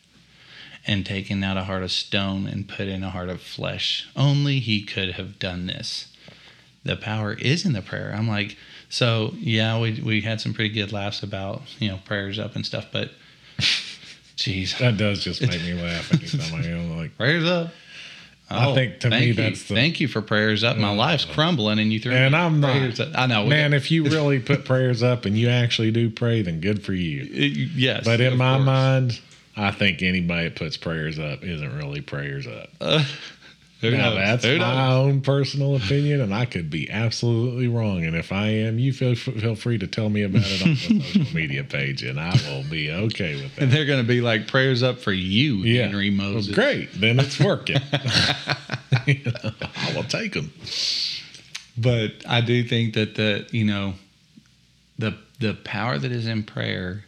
[0.87, 4.07] and taken out a heart of stone and put in a heart of flesh.
[4.15, 6.11] Only He could have done this.
[6.83, 8.13] The power is in the prayer.
[8.15, 8.57] I'm like,
[8.95, 12.65] so yeah, we we had some pretty good laughs about you know prayers up and
[12.65, 13.11] stuff, but
[14.37, 17.17] jeez, That does just make me laugh anytime I hear like.
[17.17, 17.71] prayers up.
[18.47, 19.33] I oh, think to me you.
[19.33, 20.77] that's the- thank you for prayers up.
[20.77, 22.71] My life's crumbling, and you threw And I'm not.
[22.73, 23.09] prayers up.
[23.15, 26.41] I know, Man, got- if you really put prayers up and you actually do pray,
[26.43, 27.23] then good for you.
[27.75, 28.65] yes, But in my course.
[28.65, 29.21] mind,
[29.57, 32.69] I think anybody that puts prayers up isn't really prayers up.
[32.79, 33.03] Uh,
[33.81, 34.15] Who now, knows?
[34.17, 35.05] that's Who my knows?
[35.05, 38.05] own personal opinion, and I could be absolutely wrong.
[38.05, 40.75] And if I am, you feel feel free to tell me about it on the
[41.01, 43.61] social media page, and I will be okay with that.
[43.63, 46.55] And they're going to be like prayers up for you, Yeah, Henry Well, Moses.
[46.55, 46.89] great.
[46.99, 47.77] Then it's working.
[49.05, 50.51] You know, I will take them.
[51.77, 53.95] But I do think that the you know
[54.97, 57.05] the the power that is in prayer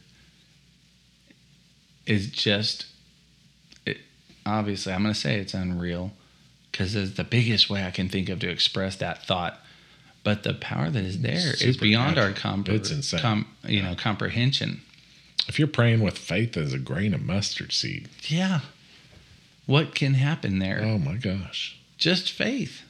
[2.05, 2.86] is just
[3.86, 3.97] it,
[4.45, 6.11] obviously I'm going to say it's unreal
[6.78, 9.60] because it's the biggest way I can think of to express that thought.
[10.24, 13.20] But the power that is there is beyond our compre- It's insane.
[13.20, 14.82] com- you know comprehension.
[15.48, 18.62] If you're praying with faith as a grain of mustard seed, Yeah.
[19.66, 20.82] What can happen there?
[20.84, 21.78] oh my gosh.
[21.98, 22.84] Just faith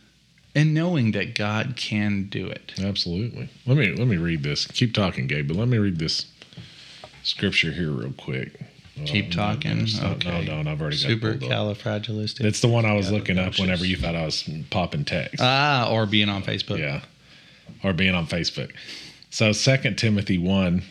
[0.53, 2.73] and knowing that God can do it.
[2.83, 3.49] Absolutely.
[3.65, 4.65] Let me let me read this.
[4.67, 6.25] Keep talking, Gabe, but let me read this
[7.23, 8.59] scripture here real quick.
[9.05, 9.85] Keep Oh, talking.
[10.01, 10.45] No, okay.
[10.45, 11.51] no, no, I've already got it pulled
[12.45, 15.35] It's the one I was looking up whenever you thought I was popping text.
[15.39, 16.79] ah, or being on Facebook.
[16.79, 17.01] yeah.
[17.83, 18.71] Or being on Facebook.
[19.29, 20.81] So Second Timothy 1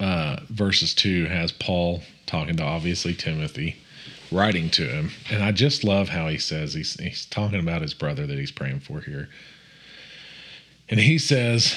[0.00, 3.76] uh, verses 2 has Paul talking to obviously Timothy,
[4.30, 5.10] writing to him.
[5.30, 8.52] And I just love how he says he's, he's talking about his brother that he's
[8.52, 9.28] praying for here.
[10.88, 11.76] And he says,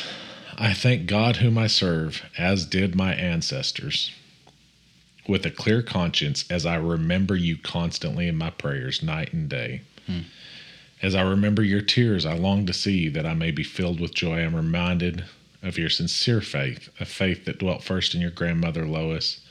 [0.57, 4.11] I thank God whom I serve, as did my ancestors,
[5.27, 9.81] with a clear conscience, as I remember you constantly in my prayers, night and day.
[10.07, 10.21] Hmm.
[11.01, 13.99] As I remember your tears, I long to see you, that I may be filled
[13.99, 14.43] with joy.
[14.43, 15.25] I'm reminded
[15.63, 19.41] of your sincere faith, a faith that dwelt first in your grandmother Lois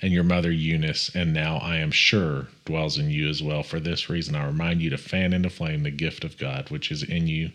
[0.00, 3.62] and your mother Eunice, and now I am sure dwells in you as well.
[3.62, 6.92] For this reason, I remind you to fan into flame the gift of God which
[6.92, 7.50] is in you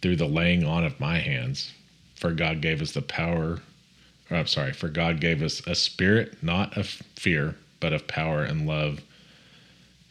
[0.00, 1.72] through the laying on of my hands.
[2.14, 3.60] For God gave us the power,
[4.30, 8.42] or I'm sorry, for God gave us a spirit not of fear, but of power
[8.42, 9.00] and love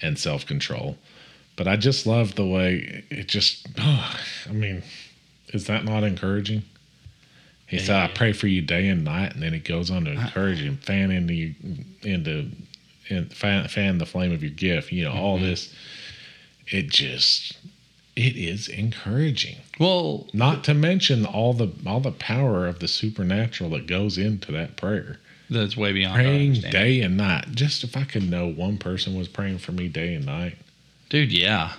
[0.02, 0.98] and self control.
[1.56, 4.84] But I just love the way it just, oh, I mean,
[5.50, 6.64] is that not encouraging?
[7.68, 9.34] He said, I pray for you day and night.
[9.34, 11.56] And then he goes on to encourage you, fan into you,
[12.04, 12.52] into,
[13.10, 15.46] and fan, fan the flame of your gift, you know, all mm-hmm.
[15.46, 15.74] this.
[16.68, 17.58] It just,
[18.16, 19.58] it is encouraging.
[19.80, 24.52] Well, Not to mention all the all the power of the supernatural that goes into
[24.54, 25.20] that prayer.
[25.50, 27.52] that's way beyond Praying day and night.
[27.54, 30.58] Just if I could know one person was praying for me day and night.
[31.10, 31.74] Dude, yeah.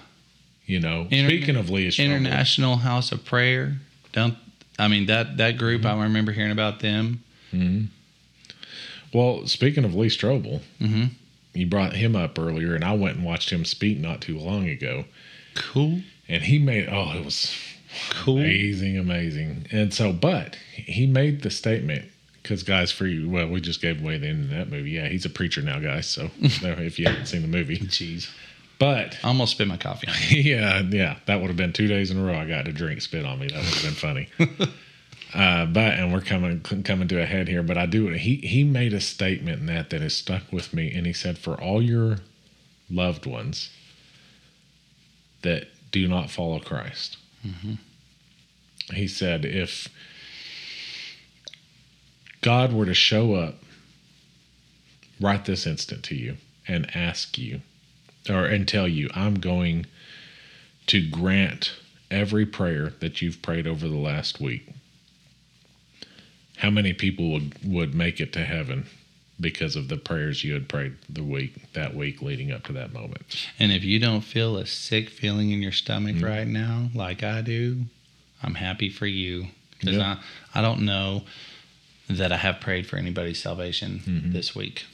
[0.66, 3.76] You know, Inter- speaking of Lee Strobel, International House of Prayer.
[4.12, 4.36] Don't
[4.78, 6.00] I mean that that group Mm-hmm.
[6.00, 7.22] I remember hearing about them.
[9.12, 11.10] Well, speaking of Lee Strobel, Mhm.
[11.54, 14.68] you brought him up earlier, and I went and watched him speak not too long
[14.68, 15.06] ago,
[15.54, 16.02] Cool.
[16.28, 17.54] And he made oh, it was
[18.10, 18.38] Cool.
[18.38, 19.66] amazing, amazing.
[19.70, 22.04] And so, but he made the statement
[22.42, 24.90] because guys, for you, well, we just gave away the end of that movie.
[24.90, 26.06] Yeah, he's a preacher now, guys.
[26.06, 28.28] So if you haven't seen the movie, Jeez.
[28.78, 32.10] but I almost spit my coffee on yeah, yeah, that would have been two days
[32.10, 32.34] in a row.
[32.34, 33.48] I got to drink spit on me.
[33.48, 34.28] That would have been funny.
[35.34, 37.62] uh, but and we're coming coming to a head here.
[37.62, 38.08] But I do.
[38.08, 41.38] He he made a statement in that that has stuck with me, and he said,
[41.38, 42.18] "For all your
[42.90, 43.70] loved ones
[45.42, 45.68] that
[46.02, 47.74] do not follow Christ," mm-hmm.
[48.94, 49.88] he said, if
[52.46, 53.56] God were to show up
[55.20, 56.36] right this instant to you
[56.68, 57.62] and ask you
[58.28, 59.86] or and tell you I'm going
[60.86, 61.74] to grant
[62.10, 64.68] every prayer that you've prayed over the last week.
[66.58, 68.86] How many people would would make it to heaven
[69.40, 72.92] because of the prayers you had prayed the week that week leading up to that
[72.92, 73.46] moment?
[73.58, 76.24] And if you don't feel a sick feeling in your stomach Mm-hmm.
[76.24, 77.82] right now, like I do,
[78.42, 79.48] I'm happy for you.
[79.78, 80.16] Because Yeah.
[80.54, 81.24] I, I don't know
[82.08, 84.32] that I have prayed for anybody's salvation Mm-hmm.
[84.32, 84.84] this week.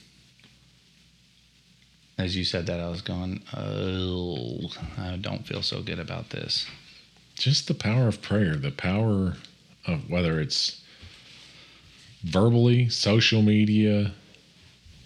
[2.19, 6.67] As you said that, I was going, oh, I don't feel so good about this.
[7.37, 9.37] Just the power of prayer, the power
[9.87, 10.83] of whether it's
[12.23, 14.13] verbally, social media,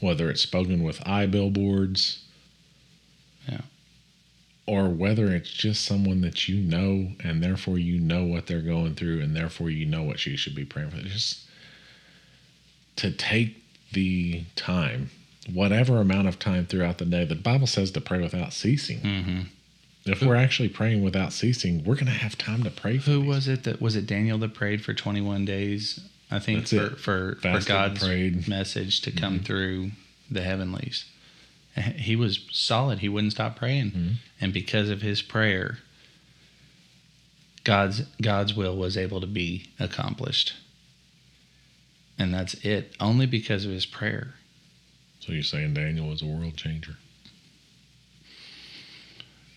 [0.00, 2.24] whether it's spoken with eye billboards,
[3.48, 3.62] Yeah.
[4.66, 8.94] or whether it's just someone that you know and therefore you know what they're going
[8.94, 10.98] through and therefore you know what you should be praying for.
[10.98, 11.40] Just
[12.96, 15.10] to take the time,
[15.52, 18.98] whatever amount of time throughout the day, the Bible says to pray without ceasing.
[19.00, 19.40] hmm
[20.04, 23.20] If we're actually praying without ceasing, we're going to have time to pray for Who
[23.20, 23.28] these.
[23.28, 26.00] was it that was it Daniel that prayed for 21 days?
[26.30, 28.02] I think That's for, for for God's
[28.48, 29.18] message to Mm-hmm.
[29.20, 29.90] come through
[30.30, 31.04] the heavenlies.
[31.96, 33.00] He was solid.
[33.00, 34.10] He wouldn't stop praying, Mm-hmm.
[34.40, 35.78] and because of his prayer,
[37.64, 40.54] God's God's will was able to be accomplished.
[42.18, 42.94] And that's it.
[42.98, 44.34] Only because of his prayer.
[45.20, 46.96] So you're saying Daniel was a world changer?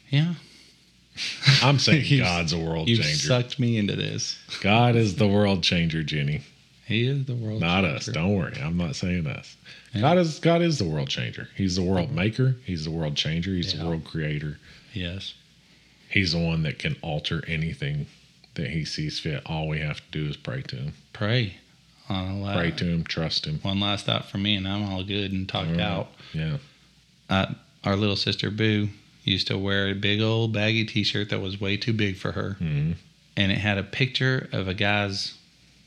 [0.10, 0.34] Yeah,
[1.62, 3.02] I'm saying God's a world changer.
[3.02, 3.28] you've changer.
[3.28, 4.38] sucked me into this.
[4.62, 6.42] God is the world changer, Jenny.
[6.90, 7.62] He is the world.
[7.62, 7.96] Not changer.
[7.96, 8.06] us.
[8.08, 8.58] Don't worry.
[8.62, 9.56] I'm not saying us.
[9.94, 10.02] Yeah.
[10.02, 11.48] God is God is the world changer.
[11.56, 12.58] He's the world maker.
[12.66, 13.52] He's the world changer.
[13.54, 13.84] He's Yeah.
[13.84, 14.58] the world creator.
[14.94, 15.36] Yes.
[16.10, 18.08] He's the one that can alter anything
[18.56, 19.44] that he sees fit.
[19.46, 20.94] All we have to do is pray to him.
[21.14, 21.58] Pray.
[22.10, 23.60] La- Pray to him, trust him.
[23.62, 25.80] One last thought for me, and I'm all good and talked right.
[25.80, 26.12] out.
[26.34, 26.58] Yeah.
[27.30, 28.90] Uh, our little sister Boo
[29.24, 32.58] used to wear a big old baggy T-shirt that was way too big for her,
[32.60, 32.96] Mhm.
[33.38, 35.36] and it had a picture of a guy's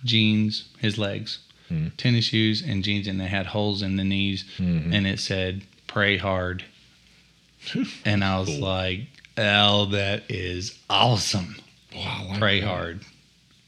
[0.05, 1.39] jeans, his legs,
[1.71, 1.93] Mhm.
[1.97, 4.93] tennis shoes, and jeans, and they had holes in the knees, Mhm.
[4.95, 6.65] and it said "Pray hard,"
[8.05, 8.61] and I was Cool.
[8.61, 9.01] like,
[9.37, 11.57] "Oh, that is awesome!
[11.95, 12.67] Wow, like Pray that.
[12.67, 13.01] hard."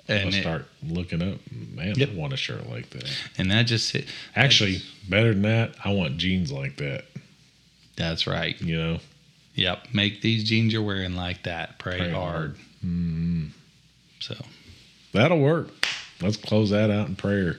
[0.07, 1.39] And it, start looking up.
[1.51, 2.11] Man, Yep.
[2.11, 3.09] I want a shirt like that.
[3.39, 4.07] and that just hit,
[4.37, 7.07] Actually, better than that, I want jeans like that.
[7.97, 8.61] that's right.
[8.61, 9.01] You know,
[9.55, 11.79] Yep, make these jeans you're wearing like that.
[11.79, 12.57] Pray, Pray hard.
[12.85, 13.51] Mm,
[14.21, 14.37] So
[15.13, 15.84] that'll work.
[16.25, 17.59] Let's close that out in prayer.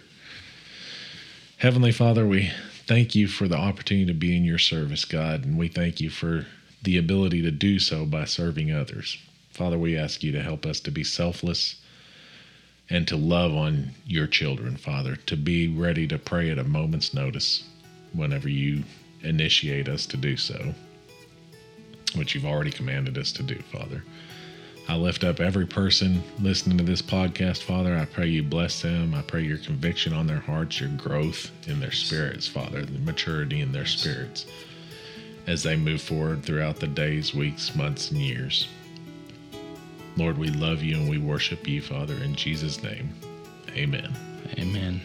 [1.57, 2.51] Heavenly Father, we
[2.87, 6.09] thank you for the opportunity to be in your service, God, and we thank you
[6.09, 6.47] for
[6.81, 9.19] the ability to do so by serving others.
[9.51, 11.75] Father, we ask you to help us to be selfless
[12.89, 17.13] and to love on your children, Father, to be ready to pray at a moment's
[17.13, 17.65] notice
[18.13, 18.83] whenever you
[19.21, 20.73] initiate us to do so,
[22.15, 24.03] which you've already commanded us to do, Father.
[24.87, 27.97] I lift up every person listening to this podcast, Father.
[27.97, 29.15] I pray you bless them.
[29.15, 33.61] I pray your conviction on their hearts, your growth in their spirits, Father, the maturity
[33.61, 34.45] in their spirits
[35.47, 38.67] as they move forward throughout the days, weeks, months, and years.
[40.17, 43.13] Lord, we love you and we worship you, Father, in Jesus' name.
[43.71, 44.15] Amen.
[44.57, 45.01] Amen.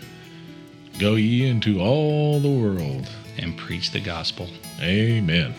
[0.98, 3.08] Go ye into all the world.
[3.38, 4.48] And preach the gospel.
[4.82, 5.54] Amen.